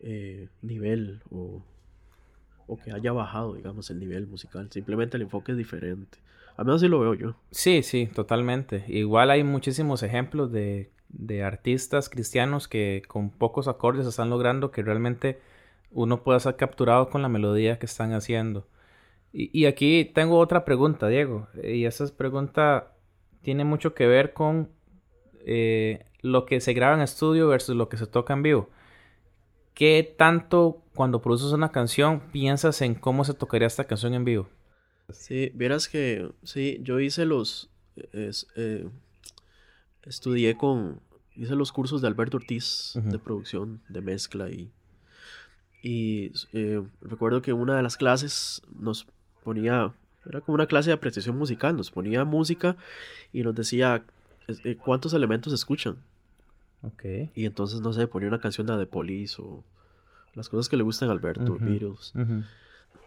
eh, 0.00 0.48
nivel 0.62 1.20
o, 1.30 1.62
o 2.66 2.76
que 2.76 2.92
haya 2.92 3.12
bajado, 3.12 3.54
digamos, 3.54 3.90
el 3.90 4.00
nivel 4.00 4.26
musical. 4.26 4.68
Simplemente 4.70 5.16
el 5.16 5.22
enfoque 5.22 5.52
es 5.52 5.58
diferente. 5.58 6.18
A 6.56 6.64
menos 6.64 6.82
así 6.82 6.88
lo 6.88 7.00
veo 7.00 7.14
yo. 7.14 7.36
Sí, 7.50 7.82
sí, 7.82 8.08
totalmente. 8.12 8.84
Igual 8.88 9.30
hay 9.30 9.44
muchísimos 9.44 10.02
ejemplos 10.02 10.50
de 10.50 10.90
de 11.08 11.42
artistas 11.42 12.08
cristianos 12.08 12.68
que 12.68 13.02
con 13.08 13.30
pocos 13.30 13.68
acordes 13.68 14.06
están 14.06 14.30
logrando 14.30 14.70
que 14.70 14.82
realmente 14.82 15.40
uno 15.90 16.22
pueda 16.22 16.38
ser 16.40 16.56
capturado 16.56 17.08
con 17.08 17.22
la 17.22 17.28
melodía 17.28 17.78
que 17.78 17.86
están 17.86 18.12
haciendo. 18.12 18.66
Y, 19.32 19.66
aquí 19.66 20.10
tengo 20.14 20.38
otra 20.38 20.64
pregunta, 20.64 21.06
Diego, 21.08 21.48
y 21.62 21.84
esa 21.84 22.06
pregunta 22.16 22.94
tiene 23.42 23.64
mucho 23.64 23.94
que 23.94 24.06
ver 24.06 24.32
con 24.32 24.70
eh, 25.44 26.06
lo 26.22 26.46
que 26.46 26.60
se 26.60 26.72
graba 26.72 26.94
en 26.94 27.02
estudio 27.02 27.46
versus 27.46 27.76
lo 27.76 27.88
que 27.88 27.98
se 27.98 28.06
toca 28.06 28.32
en 28.32 28.42
vivo. 28.42 28.70
¿Qué 29.74 30.14
tanto 30.16 30.82
cuando 30.94 31.20
produces 31.20 31.52
una 31.52 31.70
canción 31.70 32.20
piensas 32.32 32.80
en 32.80 32.94
cómo 32.94 33.24
se 33.24 33.34
tocaría 33.34 33.66
esta 33.66 33.84
canción 33.84 34.14
en 34.14 34.24
vivo? 34.24 34.48
Sí, 35.10 35.52
vieras 35.54 35.88
que 35.88 36.30
sí, 36.42 36.78
yo 36.82 36.98
hice 36.98 37.24
los... 37.24 37.70
Eh, 38.12 38.88
estudié 40.04 40.56
con, 40.56 41.00
hice 41.36 41.54
los 41.54 41.70
cursos 41.72 42.00
de 42.00 42.08
Alberto 42.08 42.38
Ortiz 42.38 42.92
de 42.94 43.18
producción, 43.18 43.82
de 43.88 44.00
mezcla 44.00 44.50
y, 44.50 44.72
y 45.82 46.32
eh, 46.52 46.82
recuerdo 47.00 47.42
que 47.42 47.52
una 47.52 47.76
de 47.76 47.82
las 47.82 47.96
clases 47.96 48.62
nos 48.74 49.06
ponía, 49.48 49.94
era 50.26 50.42
como 50.42 50.56
una 50.56 50.66
clase 50.66 50.90
de 50.90 50.94
apreciación 50.94 51.38
musical, 51.38 51.74
nos 51.74 51.90
ponía 51.90 52.22
música 52.26 52.76
y 53.32 53.42
nos 53.42 53.54
decía 53.54 54.04
eh, 54.46 54.76
cuántos 54.76 55.14
elementos 55.14 55.54
escuchan. 55.54 55.96
Okay. 56.82 57.30
Y 57.34 57.46
entonces, 57.46 57.80
no 57.80 57.94
sé, 57.94 58.06
ponía 58.06 58.28
una 58.28 58.38
canción 58.38 58.66
de 58.66 58.76
The 58.76 58.84
Police 58.84 59.40
o 59.40 59.64
las 60.34 60.50
cosas 60.50 60.68
que 60.68 60.76
le 60.76 60.82
gustan 60.82 61.08
a 61.08 61.12
Alberto, 61.12 61.56
Beatles. 61.58 62.12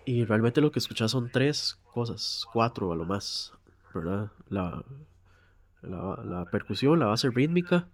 Y 0.03 0.25
realmente 0.25 0.61
lo 0.61 0.71
que 0.71 0.79
escuchas 0.79 1.11
son 1.11 1.29
tres 1.29 1.77
cosas, 1.93 2.43
cuatro 2.51 2.91
a 2.91 2.95
lo 2.95 3.05
más, 3.05 3.53
¿verdad? 3.93 4.31
La, 4.49 4.83
la, 5.83 6.45
percusión, 6.51 6.97
la 6.97 7.05
base 7.05 7.29
rítmica, 7.29 7.87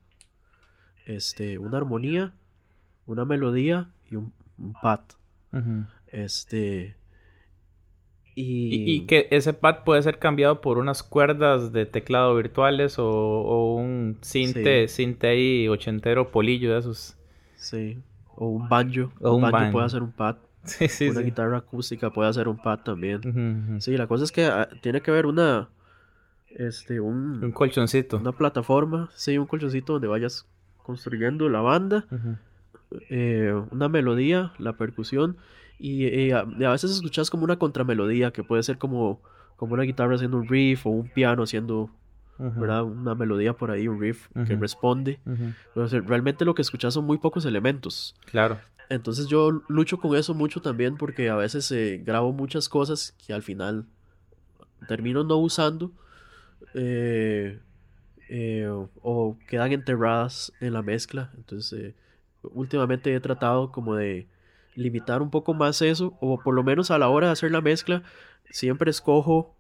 este, 1.06 1.58
una 1.58 1.77
armonía, 1.77 2.34
una 3.08 3.25
melodía 3.25 3.89
y 4.10 4.16
un, 4.16 4.32
pad. 4.82 5.01
Este. 6.08 6.97
Y, 8.39 8.91
Y, 8.94 9.06
que 9.08 9.27
ese 9.32 9.51
pad 9.53 9.84
puede 9.84 10.03
ser 10.03 10.20
cambiado 10.20 10.62
por 10.62 10.77
unas 10.77 11.01
cuerdas 11.01 11.72
de 11.72 11.88
teclado 11.88 12.36
virtuales 12.36 13.00
o, 13.00 13.08
o 13.10 13.74
un 13.75 14.20
cinte, 14.22 14.88
cinte 14.88 15.27
ahí 15.27 15.67
ochentero 15.67 16.29
polillo 16.29 16.74
de 16.74 16.79
esos. 16.79 17.17
Sí. 17.56 17.98
O 18.36 18.50
un 18.50 18.70
banjo. 18.70 19.12
O 19.22 19.36
un 19.36 19.41
banjo. 19.50 19.72
puede 19.72 19.86
hacer 19.88 20.03
un 20.03 20.12
pad. 20.12 20.36
Sí, 20.67 20.88
sí, 20.89 21.08
una 21.10 21.22
sí. 21.22 21.25
guitarra 21.25 21.58
acústica 21.60 22.12
puede 22.12 22.29
hacer 22.29 22.48
un 22.50 22.58
pad 22.58 22.79
también. 22.84 23.79
Sí, 23.79 23.96
la 23.98 24.06
cosa 24.06 24.25
es 24.25 24.32
que 24.34 24.46
ah, 24.46 24.67
tiene 24.82 25.01
que 25.01 25.10
haber 25.12 25.25
una. 25.25 25.70
Este, 26.50 27.00
un, 27.00 27.44
Un 27.44 27.51
colchoncito. 27.53 28.17
una 28.17 28.34
plataforma, 28.34 29.10
sí, 29.15 29.38
un 29.38 29.48
colchoncito 29.48 29.94
donde 29.94 30.10
vayas 30.10 30.46
construyendo 30.84 31.50
la 31.50 31.62
banda, 31.62 32.06
eh, 33.10 33.53
una 33.72 33.89
melodía, 33.89 34.53
la 34.60 34.74
percusión, 34.74 35.38
y, 35.80 36.08
y 36.08 36.32
a, 36.32 36.46
y 36.58 36.64
a 36.64 36.72
veces 36.72 36.92
escuchas 36.92 37.30
como 37.30 37.44
una 37.44 37.58
contramelodía 37.58 38.32
que 38.32 38.44
puede 38.44 38.64
ser 38.64 38.78
como, 38.78 39.22
como 39.56 39.74
una 39.74 39.84
guitarra 39.84 40.16
haciendo 40.16 40.38
un 40.38 40.48
riff 40.48 40.86
o 40.86 40.90
un 40.90 41.10
piano 41.10 41.44
haciendo. 41.44 41.90
¿verdad? 42.40 42.84
una 42.84 43.16
melodía 43.16 43.54
por 43.54 43.72
ahí, 43.72 43.88
un 43.88 44.00
riff 44.00 44.28
que 44.46 44.56
responde. 44.56 45.20
Ujú. 45.26 45.82
O 45.82 45.88
sea, 45.88 46.02
realmente 46.02 46.46
lo 46.46 46.54
que 46.54 46.62
escuchas 46.62 46.94
son 46.94 47.04
muy 47.04 47.18
pocos 47.18 47.46
elementos. 47.46 48.14
Claro. 48.30 48.60
Entonces 48.90 49.26
yo 49.28 49.64
lucho 49.68 49.98
con 49.98 50.16
eso 50.16 50.36
mucho 50.36 50.62
también 50.62 50.98
porque 50.98 51.30
a 51.30 51.36
veces 51.36 51.72
eh, 51.72 52.00
grabo 52.06 52.32
muchas 52.34 52.70
cosas 52.70 53.16
que 53.26 53.34
al 53.34 53.42
final 53.42 53.86
termino 54.88 55.24
no 55.24 55.38
usando 55.38 55.92
eh, 56.76 57.60
eh, 58.30 58.68
o, 58.68 58.90
o 59.02 59.38
quedan 59.48 59.72
enterradas 59.72 60.54
en 60.60 60.74
la 60.74 60.84
mezcla. 60.84 61.32
Entonces 61.38 61.96
últimamente 62.44 63.14
he 63.14 63.20
tratado 63.20 63.72
como 63.72 63.96
de 63.96 64.28
limitar 64.78 65.22
un 65.22 65.30
poco 65.32 65.54
más 65.54 65.82
eso 65.82 66.16
o 66.22 66.40
por 66.40 66.54
lo 66.54 66.64
menos 66.64 66.92
a 66.92 66.98
la 67.00 67.10
hora 67.10 67.28
de 67.28 67.34
hacer 67.34 67.52
la 67.52 67.62
mezcla 67.62 68.04
siempre 68.52 68.90
escojo 68.92 69.56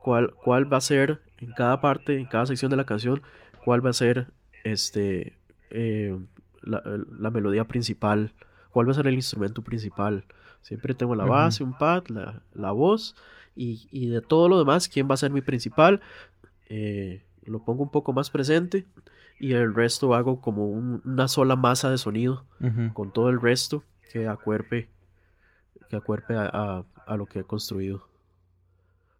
cuál, 0.00 0.32
cuál 0.42 0.72
va 0.72 0.76
a 0.78 0.80
ser 0.80 1.20
en 1.38 1.52
cada 1.52 1.80
parte, 1.80 2.18
en 2.18 2.26
cada 2.26 2.46
sección 2.46 2.70
de 2.70 2.76
la 2.76 2.84
canción, 2.86 3.20
cuál 3.64 3.84
va 3.84 3.90
a 3.90 3.92
ser 3.94 4.28
este 4.64 5.36
eh, 5.70 6.16
la, 6.62 6.82
la 7.18 7.30
melodía 7.30 7.64
principal, 7.64 8.32
cuál 8.70 8.86
va 8.86 8.92
a 8.92 8.94
ser 8.94 9.06
el 9.08 9.14
instrumento 9.14 9.62
principal. 9.62 10.24
Siempre 10.60 10.94
tengo 10.94 11.14
la 11.16 11.24
base, 11.24 11.64
un 11.64 11.76
pad, 11.76 12.04
la, 12.06 12.42
la 12.54 12.70
voz 12.70 13.16
y, 13.56 13.88
y 13.90 14.06
de 14.06 14.20
todo 14.20 14.48
lo 14.48 14.58
demás, 14.60 14.88
quién 14.88 15.08
va 15.10 15.14
a 15.14 15.16
ser 15.18 15.32
mi 15.32 15.40
principal. 15.40 16.00
Eh, 16.68 17.24
lo 17.44 17.64
pongo 17.64 17.82
un 17.82 17.90
poco 17.90 18.12
más 18.12 18.30
presente 18.30 18.86
y 19.40 19.52
el 19.54 19.74
resto 19.74 20.14
hago 20.14 20.40
como 20.40 20.66
un- 20.68 21.02
una 21.04 21.26
sola 21.26 21.56
masa 21.56 21.90
de 21.90 21.98
sonido 21.98 22.44
con 22.92 23.12
todo 23.12 23.28
el 23.28 23.40
resto 23.40 23.82
que 24.12 24.28
acuerpe, 24.28 24.88
que 25.88 25.96
acuerpe 25.96 26.34
a, 26.34 26.46
a- 26.52 26.84
a 27.06 27.16
lo 27.16 27.26
que 27.26 27.40
he 27.40 27.44
construido. 27.44 28.06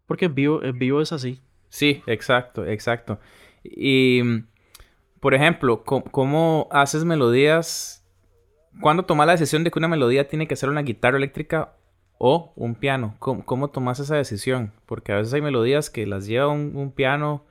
Porque 0.05 0.25
en 0.25 0.35
vivo, 0.35 0.63
en 0.63 0.77
vivo 0.77 1.01
es 1.01 1.11
así. 1.11 1.41
Sí, 1.69 2.03
exacto, 2.07 2.65
exacto. 2.65 3.19
Y, 3.63 4.21
mm, 4.23 4.45
por 5.19 5.33
ejemplo, 5.33 5.83
¿cómo 5.83 6.67
haces 6.71 7.05
melodías? 7.05 8.05
¿Cuándo 8.81 9.05
tomas 9.05 9.27
la 9.27 9.33
decisión 9.33 9.63
de 9.63 9.71
que 9.71 9.79
una 9.79 9.87
melodía 9.87 10.27
tiene 10.27 10.47
que 10.47 10.55
ser 10.55 10.69
una 10.69 10.81
guitarra 10.81 11.17
eléctrica 11.17 11.73
o 12.17 12.53
un 12.55 12.75
piano? 12.75 13.15
¿Cómo, 13.19 13.45
cómo 13.45 13.69
tomas 13.69 13.99
esa 13.99 14.15
decisión? 14.15 14.73
Porque 14.85 15.13
a 15.13 15.17
veces 15.17 15.33
hay 15.33 15.41
melodías 15.41 15.89
que 15.89 16.05
las 16.07 16.27
lleva 16.27 16.47
un, 16.49 16.73
un 16.75 16.91
piano 16.91 17.43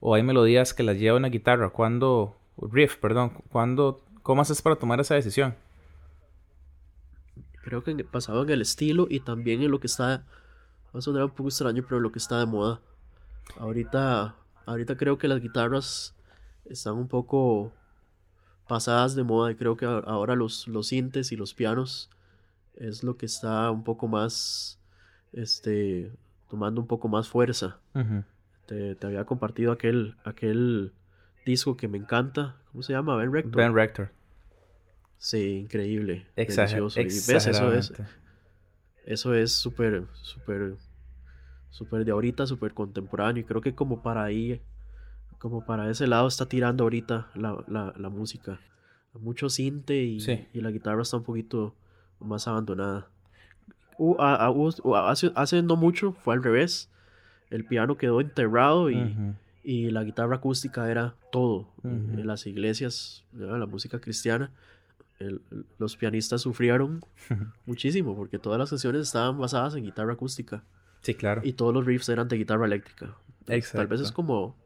o 0.00 0.14
hay 0.14 0.22
melodías 0.22 0.74
que 0.74 0.82
las 0.82 0.98
lleva 0.98 1.16
una 1.18 1.28
guitarra. 1.28 1.70
¿Cuándo, 1.70 2.36
riff, 2.58 2.96
perdón, 2.96 3.32
cuándo, 3.50 4.00
cómo 4.22 4.42
haces 4.42 4.62
para 4.62 4.76
tomar 4.76 5.00
esa 5.00 5.14
decisión? 5.14 5.54
Creo 7.66 7.82
que 7.82 7.90
en- 7.90 8.08
basado 8.12 8.44
en 8.44 8.50
el 8.50 8.62
estilo 8.62 9.08
y 9.10 9.18
también 9.18 9.60
en 9.60 9.72
lo 9.72 9.80
que 9.80 9.88
está. 9.88 10.24
Va 10.94 10.98
a 11.00 11.02
sonar 11.02 11.24
un 11.24 11.30
poco 11.30 11.48
extraño, 11.48 11.82
pero 11.86 11.98
lo 12.00 12.12
que 12.12 12.20
está 12.20 12.38
de 12.38 12.46
moda. 12.46 12.80
Ahorita, 13.58 14.36
ahorita 14.66 14.96
creo 14.96 15.18
que 15.18 15.26
las 15.26 15.40
guitarras 15.40 16.14
están 16.64 16.94
un 16.94 17.08
poco 17.08 17.72
pasadas 18.68 19.16
de 19.16 19.24
moda 19.24 19.50
y 19.50 19.56
creo 19.56 19.76
que 19.76 19.84
ahora 19.84 20.36
los, 20.36 20.68
los 20.68 20.88
sintes 20.88 21.32
y 21.32 21.36
los 21.36 21.54
pianos 21.54 22.08
es 22.76 23.02
lo 23.02 23.16
que 23.16 23.26
está 23.26 23.68
un 23.72 23.82
poco 23.82 24.06
más, 24.06 24.78
este, 25.32 26.12
tomando 26.48 26.80
un 26.80 26.86
poco 26.86 27.08
más 27.08 27.28
fuerza. 27.28 27.78
Ujú. 27.94 28.22
Te, 28.66 28.94
te 28.94 29.06
había 29.08 29.24
compartido 29.24 29.72
aquel, 29.72 30.14
aquel 30.24 30.92
disco 31.44 31.76
que 31.76 31.88
me 31.88 31.98
encanta. 31.98 32.54
¿Cómo 32.70 32.82
se 32.84 32.92
llama? 32.92 33.16
Ben 33.16 33.32
Rector. 33.32 33.56
Ben 33.56 33.74
Rector. 33.74 34.10
Sí, 35.18 35.58
increíble. 35.64 36.26
Exager- 36.36 36.92
delicioso. 36.94 37.00
Y 37.00 37.04
ves, 37.04 37.46
eso 37.46 37.72
es, 37.72 37.92
eso 39.04 39.34
es 39.34 39.52
súper, 39.52 40.04
súper, 40.22 40.74
súper 41.70 42.04
de 42.04 42.12
ahorita, 42.12 42.46
súper 42.46 42.74
contemporáneo. 42.74 43.40
Y 43.42 43.44
creo 43.44 43.60
que 43.60 43.74
como 43.74 44.02
para 44.02 44.24
ahí, 44.24 44.60
como 45.38 45.64
para 45.64 45.90
ese 45.90 46.06
lado 46.06 46.28
está 46.28 46.46
tirando 46.46 46.84
ahorita 46.84 47.30
la, 47.34 47.62
la, 47.68 47.94
la 47.96 48.08
música. 48.08 48.60
Mucho 49.14 49.48
cinte 49.48 50.02
y, 50.02 50.20
Sí. 50.20 50.46
y 50.52 50.60
la 50.60 50.70
guitarra 50.70 51.00
está 51.02 51.16
un 51.16 51.22
poquito 51.24 51.74
más 52.20 52.46
abandonada. 52.48 53.08
A- 54.18 54.34
a- 54.46 54.50
hubo- 54.50 54.96
hace, 54.96 55.32
hace 55.34 55.62
no 55.62 55.76
mucho 55.76 56.12
fue 56.12 56.34
al 56.34 56.42
revés. 56.42 56.90
El 57.48 57.64
piano 57.64 57.96
quedó 57.96 58.20
enterrado 58.20 58.90
y, 58.90 59.14
y 59.62 59.90
la 59.90 60.02
guitarra 60.04 60.36
acústica 60.36 60.90
era 60.90 61.14
todo. 61.32 61.68
En- 61.84 62.26
las 62.26 62.46
iglesias, 62.46 63.24
¿verdad? 63.32 63.58
la 63.58 63.66
música 63.66 64.00
cristiana, 64.00 64.50
el- 65.18 65.40
los 65.78 65.96
pianistas 65.96 66.42
sufrieron 66.42 67.00
muchísimo 67.66 68.14
porque 68.16 68.38
todas 68.38 68.58
las 68.58 68.70
canciones 68.70 69.02
estaban 69.02 69.38
basadas 69.38 69.74
en 69.74 69.84
guitarra 69.84 70.12
acústica 70.14 70.62
Sí, 71.02 71.14
claro. 71.14 71.40
y 71.44 71.52
todos 71.52 71.72
los 71.74 71.84
riffs 71.86 72.08
eran 72.08 72.28
de 72.28 72.36
guitarra 72.36 72.66
eléctrica. 72.66 73.14
Tal 73.72 73.86
vez 73.86 74.00
es 74.00 74.10
como 74.12 74.56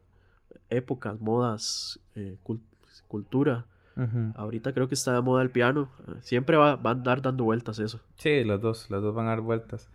épocas, 0.70 1.20
modas, 1.20 2.00
eh, 2.14 2.36
cul- 2.44 2.60
cultura. 3.08 3.66
Ujú. 3.96 4.32
Ahorita 4.36 4.72
creo 4.72 4.88
que 4.88 4.94
está 4.94 5.12
de 5.12 5.20
moda 5.20 5.42
el 5.42 5.50
piano. 5.50 5.90
Siempre 6.22 6.56
va, 6.56 6.76
va 6.76 6.90
a 6.90 6.92
andar 6.94 7.20
dando 7.20 7.44
vueltas 7.44 7.78
eso. 7.78 8.00
Sí, 8.16 8.42
los 8.44 8.60
dos, 8.60 8.88
los 8.88 9.02
dos 9.02 9.14
van 9.14 9.26
a 9.26 9.30
dar 9.30 9.40
vueltas. 9.42 9.90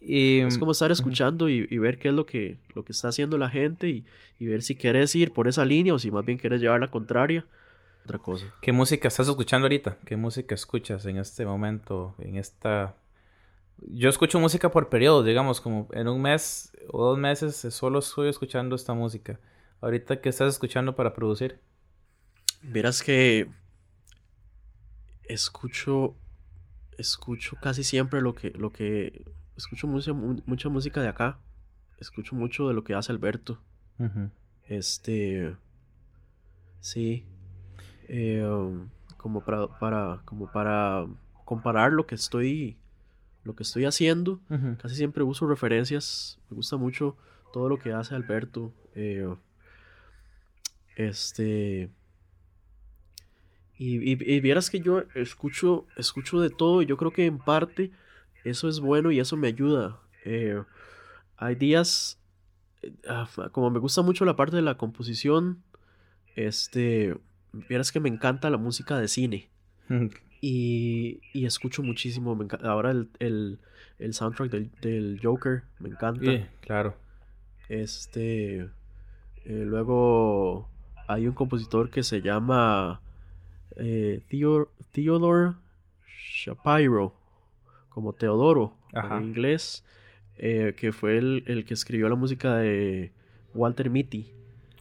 Y 0.00 0.40
Es 0.40 0.58
como 0.58 0.72
estar 0.72 0.90
escuchando 0.90 1.48
y, 1.48 1.66
y 1.70 1.78
ver 1.78 1.98
qué 1.98 2.08
es 2.08 2.14
lo 2.14 2.26
que, 2.26 2.58
lo 2.74 2.84
que 2.84 2.92
está 2.92 3.08
haciendo 3.08 3.38
la 3.38 3.50
gente 3.50 3.88
y, 3.88 4.04
y 4.40 4.46
ver 4.46 4.62
si 4.62 4.74
quieres 4.74 5.14
ir 5.14 5.30
por 5.32 5.46
esa 5.46 5.64
línea 5.64 5.94
o 5.94 5.98
si 5.98 6.10
más 6.10 6.24
bien 6.24 6.38
quieres 6.38 6.60
llevar 6.60 6.80
la 6.80 6.90
contraria. 6.90 7.46
Otra 8.04 8.18
cosa. 8.18 8.46
¿qué 8.60 8.72
música 8.72 9.08
estás 9.08 9.28
escuchando 9.28 9.64
ahorita? 9.66 9.98
¿Qué 10.04 10.16
música 10.16 10.54
escuchas 10.54 11.06
en 11.06 11.16
este 11.16 11.46
momento, 11.46 12.14
en 12.18 12.36
esta... 12.36 12.96
Yo 13.78 14.08
escucho 14.08 14.38
música 14.38 14.70
por 14.70 14.88
periodos, 14.88 15.24
digamos, 15.26 15.60
como 15.60 15.88
en 15.92 16.06
un 16.08 16.22
mes 16.22 16.72
o 16.92 17.04
dos 17.04 17.18
meses 17.18 17.56
solo 17.74 17.98
estoy 17.98 18.28
escuchando 18.28 18.76
esta 18.76 18.94
música. 18.94 19.40
Ahorita, 19.80 20.20
¿qué 20.20 20.28
estás 20.28 20.52
escuchando 20.54 20.94
para 20.94 21.12
producir? 21.12 21.58
Verás 22.62 23.02
que 23.02 23.48
escucho 25.24 26.14
escucho 26.96 27.56
casi 27.60 27.82
siempre 27.82 28.20
lo 28.20 28.34
que 28.34 28.50
lo 28.50 28.70
que 28.72 29.24
escucho 29.56 29.86
mucha 29.86 30.12
mu- 30.12 30.40
mucha 30.46 30.68
música 30.68 31.02
de 31.02 31.08
acá. 31.08 31.38
Escucho 31.98 32.34
mucho 32.36 32.68
de 32.68 32.74
lo 32.74 32.84
que 32.84 32.94
hace 32.94 33.12
Alberto. 33.12 33.60
Este 34.68 35.56
sí 36.80 37.26
eh, 38.08 38.44
um, 38.46 38.88
como 39.16 39.44
para, 39.44 39.66
para 39.78 40.20
como 40.24 40.50
para 40.50 41.06
comparar 41.44 41.92
lo 41.92 42.06
que 42.06 42.14
estoy 42.14 42.76
lo 43.44 43.54
que 43.54 43.62
estoy 43.62 43.84
haciendo. 43.84 44.40
Casi 44.76 44.94
siempre 44.96 45.22
uso 45.22 45.46
referencias. 45.46 46.38
Me 46.50 46.56
gusta 46.56 46.76
mucho 46.76 47.16
todo 47.52 47.68
lo 47.68 47.78
que 47.78 47.92
hace 47.92 48.14
Alberto. 48.14 48.72
eh, 48.94 49.28
este. 50.96 51.90
Y, 53.76 53.96
y- 54.12 54.34
y 54.36 54.40
vieras 54.40 54.70
que 54.70 54.80
yo 54.80 55.02
escucho, 55.14 55.86
escucho 55.96 56.40
de 56.40 56.50
todo. 56.50 56.80
Y 56.82 56.86
yo 56.86 56.96
creo 56.96 57.10
que 57.12 57.26
en 57.26 57.38
parte 57.38 57.90
eso 58.44 58.68
es 58.68 58.80
bueno 58.80 59.10
y 59.10 59.20
eso 59.20 59.36
me 59.36 59.48
ayuda. 59.48 60.00
Eh, 60.24 60.62
hay 61.36 61.54
días. 61.56 62.18
ah, 63.08 63.28
Como 63.52 63.70
me 63.70 63.78
gusta 63.78 64.02
mucho 64.02 64.24
la 64.24 64.36
parte 64.36 64.56
de 64.56 64.62
la 64.62 64.76
composición. 64.78 65.62
Este. 66.36 67.16
Vieras 67.68 67.92
que 67.92 68.00
me 68.00 68.08
encanta 68.08 68.50
la 68.50 68.56
música 68.58 68.98
de 68.98 69.08
cine. 69.08 69.48
Y, 70.40 71.20
y 71.32 71.46
escucho 71.46 71.82
muchísimo. 71.82 72.34
Me 72.36 72.46
ahora 72.62 72.90
el, 72.90 73.08
el, 73.18 73.58
el 73.98 74.14
soundtrack 74.14 74.50
del, 74.50 74.70
del 74.80 75.20
Joker 75.22 75.62
me 75.78 75.88
encanta. 75.90 76.24
Sí, 76.30 76.44
claro. 76.60 76.96
Este. 77.68 78.60
eh, 78.60 78.68
luego 79.44 80.68
hay 81.08 81.26
un 81.26 81.34
compositor 81.34 81.90
que 81.90 82.02
se 82.02 82.20
llama 82.22 83.00
eh, 83.76 84.22
Theo- 84.28 84.68
Theodore 84.92 85.54
Shapiro, 86.06 87.14
como 87.88 88.12
Teodoro 88.12 88.76
Ajá. 88.92 89.18
en 89.18 89.24
inglés, 89.24 89.84
eh, 90.36 90.74
que 90.76 90.92
fue 90.92 91.16
el, 91.18 91.44
el 91.46 91.64
que 91.64 91.74
escribió 91.74 92.08
la 92.08 92.16
música 92.16 92.56
de 92.56 93.12
Walter 93.54 93.88
Mitty 93.90 94.30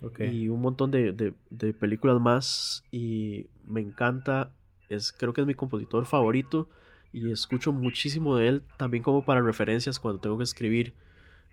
Ok. 0.04 0.20
y 0.22 0.50
un 0.50 0.62
montón 0.62 0.92
de, 0.92 1.12
de- 1.14 1.34
de 1.50 1.74
películas 1.74 2.20
más 2.20 2.84
y 2.92 3.48
me 3.66 3.82
encanta 3.82 4.52
es 4.90 5.12
creo 5.12 5.34
que 5.34 5.42
es 5.42 5.48
mi 5.48 5.54
compositor 5.56 6.06
favorito 6.06 6.70
y 7.12 7.32
escucho 7.32 7.72
muchísimo 7.72 8.36
de 8.36 8.48
él 8.50 8.64
también 8.78 9.04
como 9.04 9.24
para 9.24 9.42
referencias 9.42 10.00
cuando 10.00 10.20
tengo 10.20 10.38
que 10.38 10.44
escribir 10.44 10.94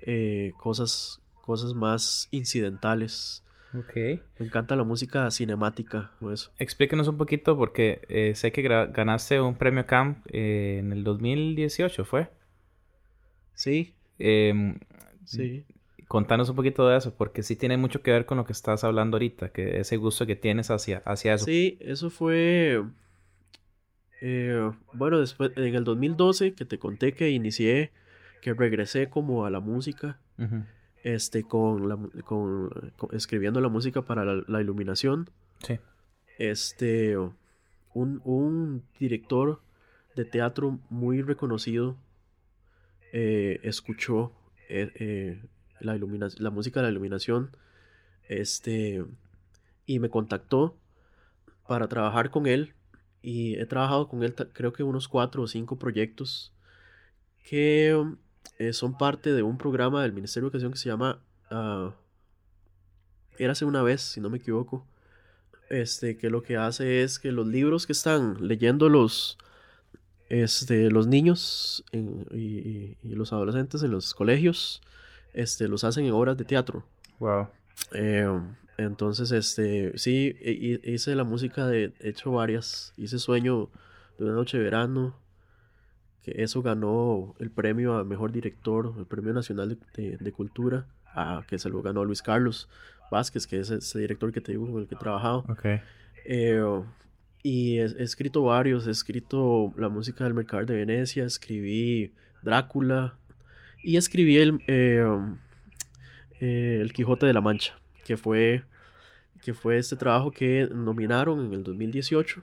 eh, 0.01 0.53
cosas, 0.59 1.21
cosas 1.43 1.75
más 1.75 2.29
incidentales. 2.31 3.45
Ok. 3.75 3.95
Me 4.39 4.47
encanta 4.47 4.75
la 4.75 4.85
música 4.85 5.31
cinemática 5.31 6.11
eso. 6.33 6.51
Explíquenos 6.59 7.07
un 7.09 7.19
poquito 7.19 7.57
porque 7.57 8.01
eh, 8.09 8.35
sé 8.35 8.51
que 8.53 8.63
ganaste 8.63 9.41
un 9.41 9.55
premio 9.55 9.87
CAMP 9.87 10.27
eh, 10.33 10.79
en 10.81 10.93
el 10.93 11.05
2018, 11.05 12.05
¿fue? 12.05 12.31
Sí. 13.55 13.95
Em, 14.19 14.79
sí. 15.25 15.65
Contanos 16.11 16.49
un 16.49 16.57
poquito 16.57 16.89
de 16.89 16.97
eso, 16.97 17.15
porque 17.15 17.45
sí 17.45 17.55
tiene 17.55 17.77
mucho 17.77 18.03
que 18.03 18.11
ver 18.11 18.27
con 18.27 18.37
lo 18.37 18.45
que 18.45 18.53
estás 18.53 18.83
hablando 18.83 19.15
ahorita, 19.15 19.51
que 19.51 19.79
ese 19.79 19.97
gusto 19.97 20.27
que 20.27 20.35
tienes 20.35 20.69
hacia, 20.73 21.05
hacia 21.05 21.35
eso. 21.35 21.45
Sí, 21.45 21.79
eso 21.79 22.11
fue... 22.11 22.83
Eh, 24.21 24.73
bueno, 24.93 25.21
después, 25.21 25.53
en 25.55 25.73
el 25.73 25.85
2012, 25.85 26.55
que 26.55 26.65
te 26.65 26.81
conté 26.81 27.13
que 27.13 27.31
inicié, 27.31 27.93
que 28.43 28.55
regresé 28.55 29.09
como 29.09 29.47
a 29.47 29.51
la 29.51 29.61
música, 29.61 30.19
este, 31.05 31.45
con, 31.45 31.89
la, 31.89 31.97
con, 32.25 32.71
escribiendo 33.13 33.61
la 33.61 33.69
música 33.69 34.03
para 34.03 34.25
la, 34.25 34.61
iluminación. 34.61 35.31
Sí. 35.65 35.79
Este, 36.39 37.17
un, 37.95 38.21
un 38.25 38.83
director 38.99 39.61
de 40.17 40.25
teatro 40.25 40.81
muy 40.89 41.23
reconocido 41.23 41.97
eh, 43.13 43.61
escuchó 43.63 44.33
eh, 44.69 45.41
la, 45.81 45.99
la 46.39 46.51
música 46.51 46.81
de 46.81 46.85
la 46.85 46.91
iluminación 46.91 47.51
este, 48.29 49.05
y 49.87 49.99
me 49.99 50.09
contactó 50.09 50.77
para 51.67 51.89
trabajar 51.89 52.31
con 52.31 52.47
él 52.47 52.75
y 53.23 53.57
he 53.57 53.67
trabajado 53.67 54.09
con 54.09 54.23
él 54.23 54.35
creo 54.35 54.73
que 54.73 54.83
unos 54.83 55.09
cuatro 55.09 55.43
o 55.43 55.47
cinco 55.47 55.79
proyectos 55.79 56.53
que 57.45 57.95
eh, 58.59 58.73
son 58.73 58.97
parte 58.97 59.33
de 59.33 59.43
un 59.43 59.59
programa 59.59 60.03
del 60.03 60.13
Ministerio 60.13 60.49
de 60.49 60.49
Educación 60.49 60.73
que 60.73 60.79
se 60.79 60.89
llama 60.89 61.21
uh, 61.51 61.93
Érase 63.39 63.65
una 63.65 63.83
vez, 63.83 64.03
si 64.03 64.21
no 64.21 64.29
me 64.29 64.37
equivoco, 64.37 64.87
este, 65.71 66.19
que 66.19 66.29
lo 66.29 66.43
que 66.43 66.59
hace 66.59 67.03
es 67.03 67.19
que 67.19 67.33
los 67.33 67.47
libros 67.47 67.87
que 67.87 67.93
están 67.93 68.37
leyendo 68.47 68.91
los, 68.91 69.39
este, 70.29 70.91
los 70.91 71.07
niños 71.07 71.83
y, 71.93 72.97
los 73.03 73.33
adolescentes 73.33 73.83
en 73.83 73.93
los 73.93 74.13
colegios, 74.13 74.83
este, 75.33 75.69
los 75.69 75.85
hacen 75.85 76.05
en 76.05 76.13
obras 76.13 76.37
de 76.37 76.45
teatro. 76.45 76.85
Wow. 77.19 77.49
Eh, 77.93 78.27
entonces, 78.79 79.31
este, 79.33 79.97
sí, 79.99 80.35
hice 80.85 81.15
la 81.15 81.25
música 81.25 81.67
de, 81.67 81.93
he 82.01 82.11
hecho 82.11 82.33
varias, 82.33 82.95
hice 82.97 83.19
Sueño 83.19 83.69
de 84.19 84.25
una 84.25 84.35
noche 84.35 84.59
de 84.59 84.65
verano, 84.65 85.15
que 86.23 86.43
eso 86.43 86.63
ganó 86.63 87.35
el 87.39 87.51
premio 87.51 87.97
a 87.97 88.05
Mejor 88.05 88.33
Director, 88.33 88.95
el 88.99 89.07
Premio 89.07 89.33
Nacional 89.33 89.79
de, 89.95 90.33
Cultura, 90.33 90.87
a, 91.07 91.45
que 91.47 91.59
se 91.59 91.69
lo 91.69 91.83
ganó 91.83 92.05
Luis 92.05 92.23
Carlos 92.23 92.69
Vázquez, 93.11 93.47
que 93.47 93.59
es 93.59 93.71
ese 93.71 93.99
director 93.99 94.33
que 94.33 94.41
te 94.41 94.53
digo 94.53 94.71
con 94.71 94.83
el 94.83 94.89
que 94.89 94.95
he 94.95 94.99
trabajado. 94.99 95.45
Okay. 95.49 95.81
Eh, 96.25 96.63
y 97.43 97.79
he, 97.79 97.85
escrito 98.03 98.43
varios, 98.45 98.87
he 98.87 98.91
escrito 98.91 99.73
la 99.77 99.89
música 99.89 100.25
del 100.25 100.35
Mercado 100.35 100.65
de 100.67 100.77
Venecia, 100.77 101.25
escribí 101.25 102.13
Drácula 102.43 103.17
y 103.83 103.97
escribí 103.97 104.39
el, 104.39 104.63
eh, 104.67 105.05
eh, 106.41 106.79
el 106.81 106.93
Quijote 106.93 107.27
de 107.27 107.33
la 107.33 107.41
Mancha, 107.41 107.79
que 108.05 108.17
fue 108.17 108.65
que 109.43 109.55
fue 109.55 109.79
este 109.79 109.97
trabajo 109.97 110.31
que 110.31 110.69
nominaron 110.71 111.47
en 111.47 111.55
el 111.55 111.63
2018 111.65 112.43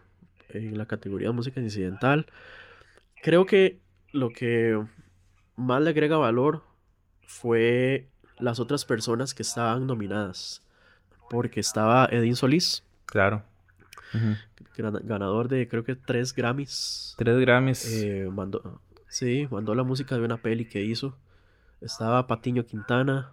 en 0.50 0.78
la 0.78 0.86
categoría 0.86 1.28
de 1.28 1.34
música 1.34 1.60
incidental. 1.60 2.26
Creo 3.22 3.46
que 3.46 3.80
lo 4.12 4.30
que 4.30 4.82
más 5.56 5.82
le 5.82 5.90
agrega 5.90 6.18
valor 6.18 6.64
fue 7.26 8.08
las 8.40 8.60
otras 8.60 8.86
personas 8.86 9.34
que 9.34 9.44
estaban 9.44 9.88
nominadas. 9.88 10.64
Porque 11.30 11.60
estaba 11.60 12.08
Edín 12.10 12.36
Solís. 12.36 12.84
Claro. 13.06 13.44
Ganador 14.78 15.50
de 15.50 15.68
creo 15.68 15.84
que 15.84 15.96
tres 15.96 16.34
Grammys. 16.34 17.16
Tres 17.18 17.38
Grammys. 17.40 17.92
Eh, 17.92 18.30
mandó, 18.32 18.82
sí, 19.10 19.48
mandó 19.52 19.76
la 19.76 19.84
música 19.84 20.16
de 20.16 20.24
una 20.24 20.38
peli 20.38 20.66
que 20.66 20.84
hizo. 20.84 21.18
Estaba 21.82 22.28
Patiño 22.28 22.66
Quintana. 22.66 23.32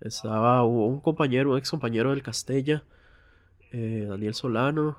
Estaba 0.00 0.62
un 0.64 1.00
compañero, 1.00 1.52
un 1.52 1.58
ex 1.58 1.70
compañero 1.70 2.10
del 2.10 2.22
Castella. 2.22 2.84
Eh, 3.70 4.06
Daniel 4.08 4.32
Solano, 4.32 4.96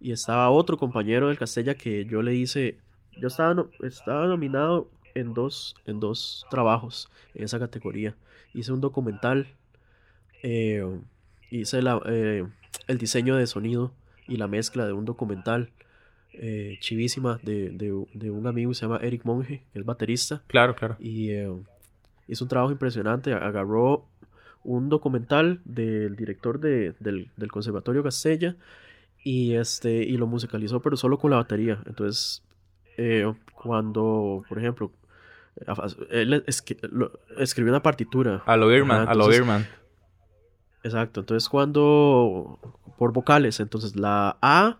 y 0.00 0.12
estaba 0.12 0.50
otro 0.50 0.76
compañero 0.76 1.28
del 1.28 1.38
Castella 1.38 1.74
que 1.74 2.04
yo 2.04 2.22
le 2.22 2.32
hice, 2.34 2.78
yo 3.20 3.26
estaba, 3.26 3.66
estaba 3.82 4.28
nominado 4.28 4.88
en 5.16 5.34
dos, 5.34 5.74
en 5.84 5.98
dos 5.98 6.46
trabajos 6.48 7.10
en 7.34 7.44
esa 7.44 7.58
categoría. 7.58 8.14
Hice 8.54 8.72
un 8.72 8.80
documental, 8.80 9.48
eh, 10.44 10.84
hice 11.50 11.82
la, 11.82 12.00
eh, 12.06 12.46
el 12.86 12.98
diseño 12.98 13.34
de 13.34 13.48
sonido 13.48 13.92
y 14.28 14.36
la 14.36 14.46
mezcla 14.46 14.86
de 14.86 14.92
un 14.92 15.04
documental 15.04 15.70
chivísima 16.78 17.40
de, 17.42 17.70
de, 17.70 18.30
un 18.30 18.46
amigo 18.46 18.70
que 18.70 18.76
se 18.76 18.82
llama 18.82 19.00
Eric 19.02 19.24
Monge, 19.24 19.64
que 19.72 19.78
es 19.80 19.84
baterista. 19.84 20.44
Claro, 20.46 20.76
claro. 20.76 20.96
Y 21.00 21.30
hizo 22.28 22.44
un 22.44 22.48
trabajo 22.48 22.72
impresionante, 22.72 23.32
agarró 23.32 24.06
un 24.64 24.88
documental 24.88 25.60
del 25.64 26.14
director 26.16 26.60
de, 26.60 26.94
del, 27.00 27.30
del, 27.36 27.50
Conservatorio 27.50 28.02
Castella 28.02 28.56
y, 29.24 29.54
este, 29.54 29.90
y 30.02 30.16
lo 30.16 30.26
musicalizó, 30.26 30.80
pero 30.80 30.96
solo 30.96 31.18
con 31.18 31.30
la 31.30 31.38
batería. 31.38 31.82
Entonces, 31.86 32.42
eh, 32.96 33.32
cuando, 33.54 34.44
por 34.48 34.58
ejemplo, 34.58 34.92
él 36.10 36.44
escribió 36.46 37.72
una 37.72 37.82
partitura. 37.82 38.42
A 38.46 38.56
lo 38.56 38.68
Birman, 38.68 39.08
a 39.08 39.14
lo 39.14 39.28
Birman. 39.28 39.66
Exacto, 40.84 41.20
entonces 41.20 41.48
cuando, 41.48 42.58
por 42.98 43.12
vocales, 43.12 43.58
entonces 43.60 43.96
la 43.96 44.38
A 44.40 44.78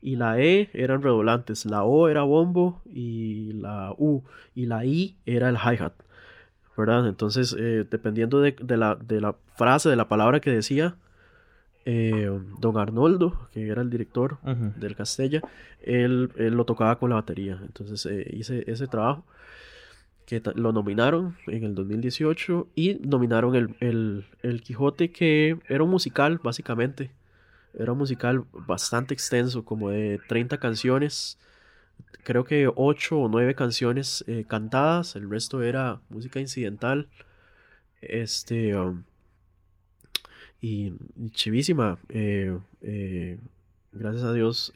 y 0.00 0.16
la 0.16 0.40
E 0.40 0.70
eran 0.72 1.02
redoblantes, 1.02 1.66
la 1.66 1.84
O 1.84 2.08
era 2.08 2.22
bombo 2.22 2.82
y 2.84 3.52
la 3.52 3.94
U 3.96 4.24
y 4.54 4.66
la 4.66 4.84
I 4.84 5.16
era 5.24 5.48
el 5.48 5.56
hi-hat. 5.56 5.92
¿Verdad? 6.76 7.08
Entonces, 7.08 7.54
eh, 7.58 7.86
dependiendo 7.90 8.40
de, 8.40 8.54
la, 8.76 8.96
de, 8.96 9.20
la, 9.20 9.34
frase, 9.54 9.88
de 9.88 9.96
la 9.96 10.08
palabra 10.08 10.40
que 10.40 10.50
decía 10.50 10.96
eh, 11.84 12.30
don 12.58 12.78
Arnoldo, 12.78 13.48
que 13.52 13.68
era 13.68 13.80
el 13.82 13.90
director 13.90 14.38
del 14.42 14.96
Castella, 14.96 15.40
él, 15.82 16.30
lo 16.36 16.64
tocaba 16.64 16.98
con 16.98 17.10
la 17.10 17.16
batería. 17.16 17.58
Entonces, 17.62 18.04
eh, 18.06 18.28
hice 18.32 18.64
ese 18.66 18.86
trabajo 18.86 19.24
que 20.26 20.42
lo 20.56 20.72
nominaron 20.72 21.36
en 21.46 21.62
el 21.62 21.74
2018 21.76 22.66
y 22.74 22.94
nominaron 22.96 23.54
el, 23.54 24.24
el, 24.42 24.62
Quijote, 24.62 25.12
que 25.12 25.58
era 25.68 25.84
un 25.84 25.90
musical, 25.90 26.40
básicamente. 26.42 27.12
Era 27.78 27.92
un 27.92 27.98
musical 27.98 28.44
bastante 28.52 29.14
extenso, 29.14 29.64
como 29.64 29.90
de 29.90 30.20
30 30.28 30.58
canciones 30.58 31.38
creo 32.26 32.42
que 32.44 32.68
ocho 32.74 33.20
o 33.20 33.28
nueve 33.28 33.54
canciones 33.54 34.24
eh, 34.26 34.44
cantadas, 34.48 35.14
el 35.14 35.30
resto 35.30 35.62
era 35.62 36.00
música 36.08 36.40
incidental. 36.40 37.08
Este. 38.00 38.76
Um, 38.76 39.04
y, 40.60 40.92
chivísima. 41.30 41.98
Eh, 42.08 42.58
eh, 42.82 43.38
gracias 43.92 44.24
a 44.24 44.32
Dios 44.32 44.72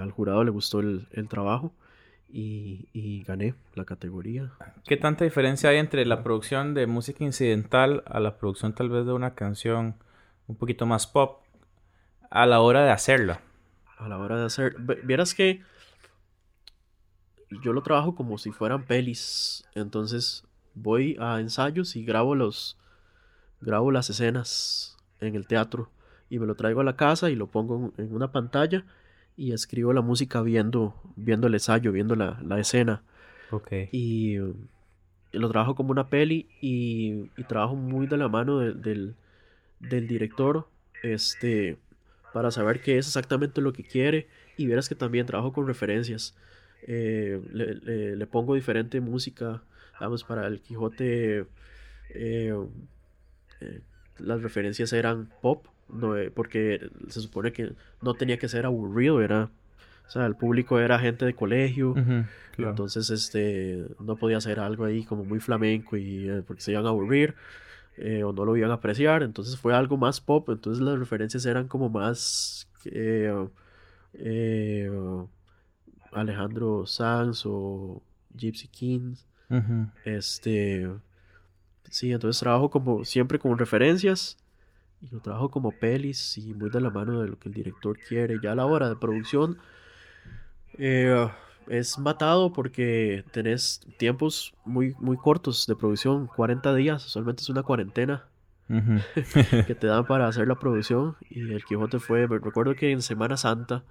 al 0.00 0.10
jurado 0.10 0.44
le 0.44 0.50
gustó 0.50 0.80
el, 0.80 1.06
trabajo 1.28 1.74
y, 2.28 2.88
y, 2.94 3.22
gané 3.24 3.54
la 3.74 3.84
categoría. 3.84 4.52
¿Qué 4.86 4.96
tanta 4.96 5.24
diferencia 5.24 5.70
hay 5.70 5.76
entre 5.76 6.06
la 6.06 6.22
producción 6.22 6.72
de 6.72 6.86
música 6.86 7.22
incidental 7.22 8.02
a 8.06 8.18
la 8.20 8.38
producción 8.38 8.74
tal 8.74 8.88
vez 8.88 9.04
de 9.04 9.12
una 9.12 9.34
canción 9.34 9.96
un 10.46 10.56
poquito 10.56 10.86
más 10.86 11.06
pop 11.06 11.42
a 12.30 12.46
la 12.46 12.60
hora 12.60 12.84
de 12.84 12.90
hacerla? 12.90 13.40
A 13.98 14.08
la 14.08 14.18
hora 14.18 14.38
de 14.38 14.46
hacer. 14.46 14.76
Vieras 15.04 15.34
que 15.34 15.62
yo 17.62 17.72
lo 17.72 17.82
trabajo 17.82 18.14
como 18.14 18.38
si 18.38 18.50
fueran 18.50 18.84
pelis. 18.84 19.64
Entonces 19.74 20.44
voy 20.74 21.16
a 21.20 21.40
ensayos 21.40 21.96
y 21.96 22.04
grabo 22.04 22.34
los 22.34 22.76
grabo 23.60 23.90
las 23.90 24.10
escenas 24.10 24.96
en 25.20 25.34
el 25.34 25.46
teatro 25.46 25.90
y 26.28 26.38
me 26.38 26.46
lo 26.46 26.54
traigo 26.54 26.80
a 26.80 26.84
la 26.84 26.96
casa 26.96 27.30
y 27.30 27.36
lo 27.36 27.46
pongo 27.46 27.92
en 27.96 28.14
una 28.14 28.32
pantalla 28.32 28.84
y 29.36 29.52
escribo 29.52 29.92
la 29.92 30.00
música 30.00 30.42
viendo 30.42 30.94
viendo 31.16 31.46
el 31.46 31.54
ensayo, 31.54 31.92
viendo 31.92 32.14
la, 32.16 32.38
escena. 32.58 33.02
Okay. 33.50 33.88
Y, 33.92 34.36
lo 35.32 35.48
trabajo 35.48 35.74
como 35.74 35.90
una 35.90 36.08
peli 36.08 36.48
y, 36.60 37.28
trabajo 37.48 37.74
muy 37.74 38.06
de 38.06 38.16
la 38.16 38.28
mano 38.28 38.58
del, 38.58 39.16
del 39.80 40.06
director 40.06 40.68
este 41.02 41.78
para 42.32 42.50
saber 42.50 42.80
qué 42.80 42.98
es 42.98 43.06
exactamente 43.06 43.60
lo 43.60 43.72
que 43.72 43.84
quiere 43.84 44.28
y 44.56 44.66
verás 44.66 44.88
que 44.88 44.94
también 44.94 45.26
trabajo 45.26 45.52
con 45.52 45.66
referencias 45.66 46.36
eh, 46.86 47.40
le, 48.16 48.26
pongo 48.26 48.54
diferente 48.54 49.00
música, 49.00 49.62
vamos, 50.00 50.24
para 50.24 50.46
el 50.46 50.60
Quijote 50.60 51.46
eh, 52.10 52.54
eh, 53.60 53.80
las 54.18 54.42
referencias 54.42 54.92
eran 54.92 55.30
pop, 55.40 55.66
no, 55.88 56.14
porque 56.34 56.90
se 57.08 57.20
supone 57.20 57.52
que 57.52 57.72
no 58.02 58.14
tenía 58.14 58.38
que 58.38 58.48
ser 58.48 58.66
aburrido, 58.66 59.22
era 59.22 59.50
O 60.06 60.10
sea, 60.10 60.26
el 60.26 60.36
público 60.36 60.78
era 60.78 60.98
gente 60.98 61.24
de 61.24 61.34
colegio. 61.34 61.94
Claro. 62.52 62.70
Entonces, 62.70 63.10
este, 63.10 63.84
no 63.98 64.16
podía 64.16 64.36
hacer 64.36 64.60
algo 64.60 64.84
ahí 64.84 65.04
como 65.04 65.24
muy 65.24 65.40
flamenco 65.40 65.96
y 65.96 66.28
porque 66.46 66.62
se 66.62 66.72
iban 66.72 66.86
a 66.86 66.90
aburrir 66.90 67.34
eh, 67.96 68.24
o 68.24 68.32
no 68.32 68.44
lo 68.44 68.56
iban 68.56 68.70
a 68.70 68.74
apreciar. 68.74 69.22
Entonces 69.22 69.56
fue 69.56 69.74
algo 69.74 69.96
más 69.96 70.20
pop. 70.20 70.48
Entonces 70.50 70.82
las 70.82 70.98
referencias 70.98 71.46
eran 71.46 71.68
como 71.68 71.88
más 71.88 72.68
eh, 72.86 73.32
eh, 74.14 74.90
Alejandro 76.14 76.86
Sanz 76.86 77.44
o 77.46 78.02
Gypsy 78.36 78.68
Kings. 78.68 79.26
Ujú. 79.50 79.88
Este, 80.04 80.90
sí, 81.90 82.12
entonces 82.12 82.40
trabajo 82.40 82.70
como 82.70 83.04
siempre 83.04 83.38
con 83.38 83.58
referencias 83.58 84.36
y 85.02 85.08
lo 85.14 85.20
trabajo 85.20 85.50
como 85.50 85.70
pelis 85.70 86.38
y 86.38 86.54
muy 86.54 86.70
de 86.70 86.80
la 86.80 86.90
mano 86.90 87.20
de 87.20 87.28
lo 87.28 87.38
que 87.38 87.48
el 87.48 87.54
director 87.54 87.98
quiere. 87.98 88.38
Ya 88.42 88.52
a 88.52 88.54
la 88.54 88.66
hora 88.66 88.88
de 88.88 88.96
producción 88.96 89.58
eh, 90.78 91.28
es 91.68 91.98
matado 91.98 92.52
porque 92.52 93.24
tenés 93.32 93.80
tiempos 93.98 94.54
muy, 94.64 94.94
muy 94.98 95.16
cortos 95.16 95.66
de 95.66 95.76
producción, 95.76 96.26
40 96.26 96.74
días, 96.74 97.04
usualmente 97.06 97.42
es 97.42 97.48
una 97.48 97.62
cuarentena 97.62 98.24
que 99.66 99.74
te 99.74 99.86
dan 99.86 100.06
para 100.06 100.26
hacer 100.26 100.48
la 100.48 100.58
producción 100.58 101.16
y 101.28 101.40
el 101.40 101.64
Quijote 101.64 101.98
fue, 101.98 102.26
me 102.26 102.38
recuerdo 102.38 102.74
que 102.74 102.90
en 102.90 103.02
Semana 103.02 103.36
Santa 103.36 103.82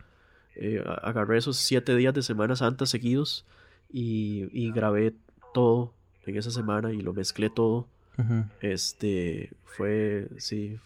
eh, 0.56 0.84
agarré 1.02 1.38
esos 1.38 1.58
7 1.58 1.96
días 1.96 2.14
de 2.14 2.22
Semana 2.22 2.56
Santa 2.56 2.86
seguidos 2.86 3.46
y, 3.92 4.48
y 4.52 4.72
grabé 4.72 5.14
todo 5.54 5.94
en 6.26 6.38
esa 6.38 6.52
semana 6.52 6.92
y 6.94 7.02
lo 7.02 7.14
mezclé 7.14 7.50
todo. 7.50 7.88
Este 8.62 9.52
fue, 9.66 10.28
sí, 10.38 10.78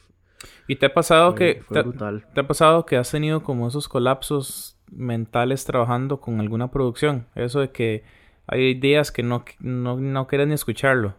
¿Y 0.67 0.75
te 0.77 0.86
ha 0.86 0.93
pasado 0.93 1.32
fue, 1.36 1.56
que 1.56 1.62
fue 1.63 1.82
brutal. 1.82 2.25
te 2.34 2.39
ha 2.41 2.47
pasado 2.47 2.86
que 2.86 2.95
has 2.97 3.10
tenido 3.12 3.43
como 3.43 3.67
esos 3.67 3.88
colapsos 3.89 4.77
mentales 4.91 5.65
trabajando 5.65 6.21
con 6.21 6.39
alguna 6.39 6.71
producción? 6.71 7.25
Eso 7.36 7.60
de 7.60 7.71
que 7.71 8.03
hay 8.47 8.73
días 8.75 9.12
que 9.12 9.23
no, 9.23 9.43
no, 9.60 9.97
no 9.97 10.27
quieres 10.27 10.47
ni 10.47 10.53
escucharlo. 10.53 11.15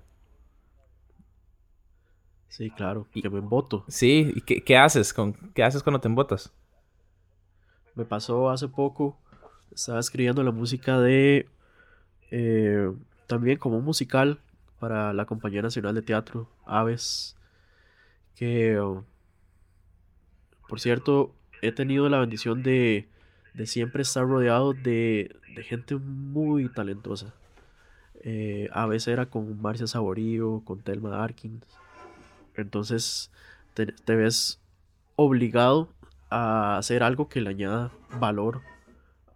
Sí, 2.49 2.71
claro, 2.71 3.07
Y- 3.15 3.23
que 3.23 3.31
me 3.31 3.39
emboto. 3.39 3.85
Sí, 3.89 4.33
¿y 4.35 4.41
qué, 4.41 4.63
qué 4.65 4.77
haces 4.77 5.13
con 5.13 5.35
qué 5.55 5.63
haces 5.63 5.83
cuando 5.83 6.01
te 6.01 6.09
embotas? 6.09 6.53
Me 7.99 8.05
pasó 8.05 8.49
hace 8.49 8.69
poco, 8.69 9.19
estaba 9.75 9.99
escribiendo 9.99 10.45
la 10.45 10.53
música 10.53 11.01
de, 11.01 11.49
eh, 12.31 12.93
también 13.27 13.59
como 13.59 13.79
un 13.79 13.85
musical 13.85 14.39
para 14.79 15.13
la 15.13 15.25
Compañía 15.25 15.63
Nacional 15.63 15.97
de 15.97 16.03
Teatro, 16.03 16.49
Aves, 16.65 17.37
que, 18.37 18.81
por 20.69 20.79
cierto, 20.79 21.35
he 21.61 21.73
tenido 21.73 22.09
la 22.09 22.21
bendición 22.21 22.63
de, 22.63 23.09
de 23.55 23.67
siempre 23.67 24.03
estar 24.03 24.25
rodeado 24.25 24.75
de, 24.75 25.35
de 25.57 25.65
gente 25.65 25.97
muy 25.97 26.69
talentosa. 26.69 27.35
Eh, 28.21 28.69
Aves 28.73 29.09
era 29.09 29.27
con 29.27 29.61
Marcia 29.61 29.89
Saborío, 29.89 30.63
con 30.65 30.83
Thelma 30.83 31.25
Arkins. 31.25 31.65
Entonces 32.55 33.33
te 33.75 34.15
ves 34.15 34.61
obligado 35.17 35.89
a 36.31 36.79
hacer 36.79 37.03
algo 37.03 37.29
que 37.29 37.41
le 37.41 37.51
añada 37.51 37.93
valor 38.19 38.63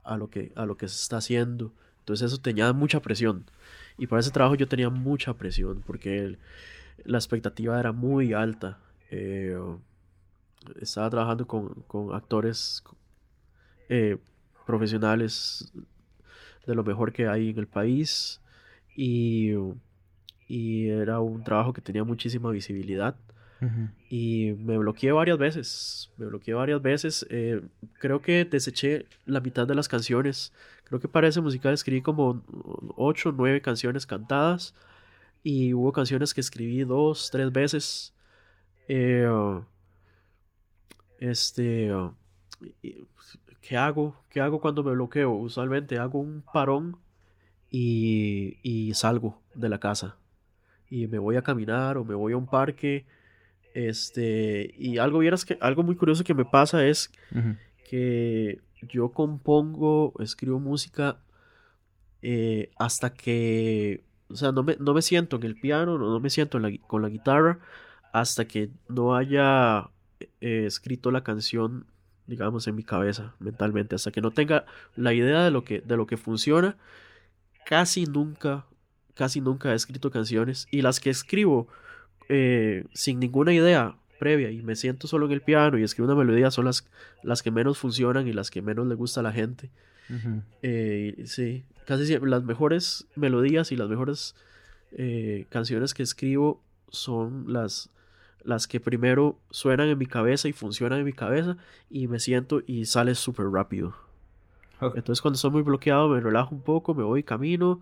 a 0.05 0.17
lo 0.17 0.31
que, 0.31 0.53
a 0.57 0.67
lo 0.67 0.77
que 0.77 0.89
se 0.89 1.03
está 1.03 1.19
haciendo. 1.19 1.73
Entonces 2.01 2.27
eso 2.27 2.41
te 2.41 2.51
añade 2.51 2.73
mucha 2.73 3.01
presión. 3.01 3.45
Y 3.99 4.07
para 4.07 4.21
ese 4.21 4.31
trabajo 4.31 4.55
yo 4.55 4.69
tenía 4.69 4.91
mucha 4.91 5.35
presión 5.35 5.83
porque 5.87 6.39
la 7.05 7.19
expectativa 7.19 7.79
era 7.79 7.93
muy 7.93 8.33
alta. 8.33 8.79
Eh, 9.11 9.57
estaba 10.81 11.11
trabajando 11.11 11.47
con, 11.47 11.75
con 11.87 12.15
actores 12.15 12.83
eh, 13.89 14.19
profesionales 14.67 15.73
de 16.67 16.75
lo 16.75 16.85
mejor 16.85 17.13
que 17.13 17.27
hay 17.27 17.51
en 17.51 17.59
el 17.59 17.67
país 17.67 18.41
y, 18.97 19.53
y 20.49 20.89
era 20.89 21.21
un 21.21 21.43
trabajo 21.43 21.73
que 21.73 21.81
tenía 21.81 22.05
muchísima 22.05 22.51
visibilidad. 22.51 23.17
Y 24.09 24.55
me 24.59 24.77
bloqueé 24.79 25.13
varias 25.13 25.39
veces. 25.39 26.11
Me 26.17 26.27
bloqueé 26.27 26.55
varias 26.55 26.83
veces. 26.83 27.27
eh, 27.31 27.63
creo 27.99 28.21
que 28.21 28.45
deseché 28.45 29.07
la 29.25 29.41
mitad 29.41 29.67
de 29.67 29.75
las 29.75 29.89
canciones. 29.89 30.53
Creo 30.85 31.01
que 31.01 31.09
para 31.09 31.29
ese 31.29 31.41
musical 31.41 31.73
escribí 31.73 32.03
como 32.03 32.43
8 32.97 33.29
o 33.31 33.33
9 33.33 33.61
canciones 33.63 34.07
cantadas. 34.07 34.75
Y 35.45 35.75
hubo 35.75 35.93
canciones 35.93 36.35
que 36.35 36.41
escribí 36.41 36.85
dos, 36.85 37.31
tres 37.31 37.53
veces. 37.53 38.15
Eh, 38.89 39.29
este. 41.19 41.91
¿Qué 43.61 43.77
hago? 43.77 44.17
¿Qué 44.29 44.41
hago 44.41 44.61
cuando 44.61 44.83
me 44.83 44.93
bloqueo? 44.93 45.31
Usualmente 45.33 45.99
hago 45.99 46.19
un 46.19 46.43
parón 46.53 46.97
y, 47.71 48.59
y 48.63 48.93
salgo 48.95 49.41
de 49.55 49.69
la 49.69 49.79
casa. 49.79 50.17
Y 50.91 51.07
me 51.07 51.19
voy 51.19 51.37
a 51.37 51.43
caminar 51.43 51.97
o 51.97 52.05
me 52.05 52.15
voy 52.15 52.33
a 52.33 52.37
un 52.37 52.47
parque. 52.47 53.07
Este, 53.75 54.75
y 54.79 54.99
algo 54.99 55.21
vieras 55.21 55.45
que 55.45 55.57
algo 55.61 55.83
muy 55.83 55.97
curioso 55.97 56.25
que 56.25 56.35
me 56.35 56.45
pasa 56.45 56.87
es 56.87 57.11
que 57.89 58.61
yo 58.83 59.11
compongo, 59.13 60.13
escribo 60.19 60.59
música 60.59 61.19
eh, 62.21 62.71
hasta 62.79 63.15
que, 63.15 64.05
o 64.29 64.37
sea, 64.37 64.53
no 64.53 64.63
me, 64.63 64.77
no 64.79 64.95
me 64.95 65.03
siento 65.03 65.37
en 65.37 65.45
el 65.45 65.59
piano, 65.59 65.99
no, 65.99 66.11
no 66.11 66.21
me 66.21 66.31
siento 66.31 66.59
en 66.59 66.63
la 66.63 66.79
con 66.87 67.03
la 67.03 67.09
guitarra 67.09 67.59
hasta 68.13 68.47
que 68.47 68.71
no 68.89 69.17
haya 69.17 69.91
eh, 70.41 70.65
escrito 70.67 71.11
la 71.11 71.25
canción, 71.25 71.87
digamos, 72.27 72.67
en 72.69 72.77
mi 72.77 72.85
cabeza 72.85 73.35
mentalmente, 73.41 73.95
hasta 73.95 74.11
que 74.11 74.21
no 74.21 74.31
tenga 74.31 74.67
la 74.97 75.15
idea 75.15 75.43
de 75.43 75.51
lo 75.51 75.65
que, 75.65 75.81
de 75.81 75.97
lo 75.97 76.07
que 76.07 76.17
funciona. 76.17 76.77
Casi 77.65 78.05
nunca, 78.05 78.67
casi 79.15 79.41
nunca 79.41 79.73
he 79.73 79.75
escrito 79.75 80.11
canciones 80.11 80.69
y 80.71 80.83
las 80.83 81.01
que 81.01 81.11
escribo 81.11 81.69
eh, 82.29 82.85
sin 82.93 83.21
ninguna 83.21 83.53
idea 83.53 83.97
previa 84.19 84.51
y 84.51 84.63
me 84.63 84.77
siento 84.77 85.09
solo 85.09 85.27
en 85.27 85.33
el 85.33 85.41
piano 85.41 85.79
y 85.79 85.83
escribo 85.83 86.07
una 86.07 86.17
melodía 86.17 86.51
son 86.53 86.67
las, 86.67 86.87
las 87.25 87.43
que 87.43 87.51
menos 87.51 87.79
funcionan 87.79 88.29
y 88.29 88.33
las 88.33 88.51
que 88.51 88.63
menos 88.63 88.87
le 88.87 88.95
gusta 88.95 89.21
a 89.21 89.23
la 89.25 89.33
gente. 89.33 89.71
Eh, 90.63 91.23
sí, 91.27 91.65
casi 91.87 92.07
siempre 92.07 92.31
las 92.31 92.45
mejores 92.45 93.07
melodías 93.17 93.73
y 93.73 93.77
las 93.77 93.89
mejores 93.89 94.37
eh, 94.93 95.47
canciones 95.49 95.95
que 95.95 96.03
escribo 96.03 96.61
son 96.91 97.53
las, 97.53 97.91
las 98.45 98.67
que 98.69 98.79
primero 98.79 99.39
suenan 99.51 99.89
en 99.89 99.99
mi 99.99 100.07
cabeza 100.07 100.49
y 100.49 100.53
funcionan 100.53 101.01
en 101.01 101.05
mi 101.05 101.13
cabeza 101.13 101.57
y 101.91 102.09
me 102.09 102.21
siento 102.21 102.63
y 102.67 102.85
sale 102.85 103.15
súper 103.15 103.47
rápido. 103.47 103.95
Entonces 104.81 105.21
cuando 105.21 105.37
estoy 105.37 105.51
muy 105.51 105.63
bloqueado 105.63 106.09
me 106.09 106.21
relajo 106.21 106.55
un 106.55 106.63
poco, 106.63 106.95
me 106.95 107.05
voy 107.05 107.23
camino, 107.23 107.81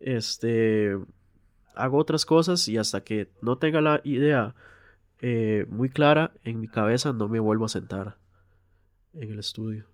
este, 0.00 0.98
hago 1.74 1.98
otras 1.98 2.26
cosas 2.26 2.68
y 2.68 2.78
hasta 2.78 3.02
que 3.02 3.28
no 3.40 3.58
tenga 3.58 3.80
la 3.80 4.00
idea 4.04 4.54
eh, 5.20 5.66
muy 5.68 5.88
clara 5.88 6.32
en 6.44 6.60
mi 6.60 6.68
cabeza 6.68 7.12
no 7.12 7.28
me 7.28 7.40
vuelvo 7.40 7.66
a 7.66 7.68
sentar 7.68 8.16
en 9.14 9.30
el 9.30 9.38
estudio. 9.38 9.91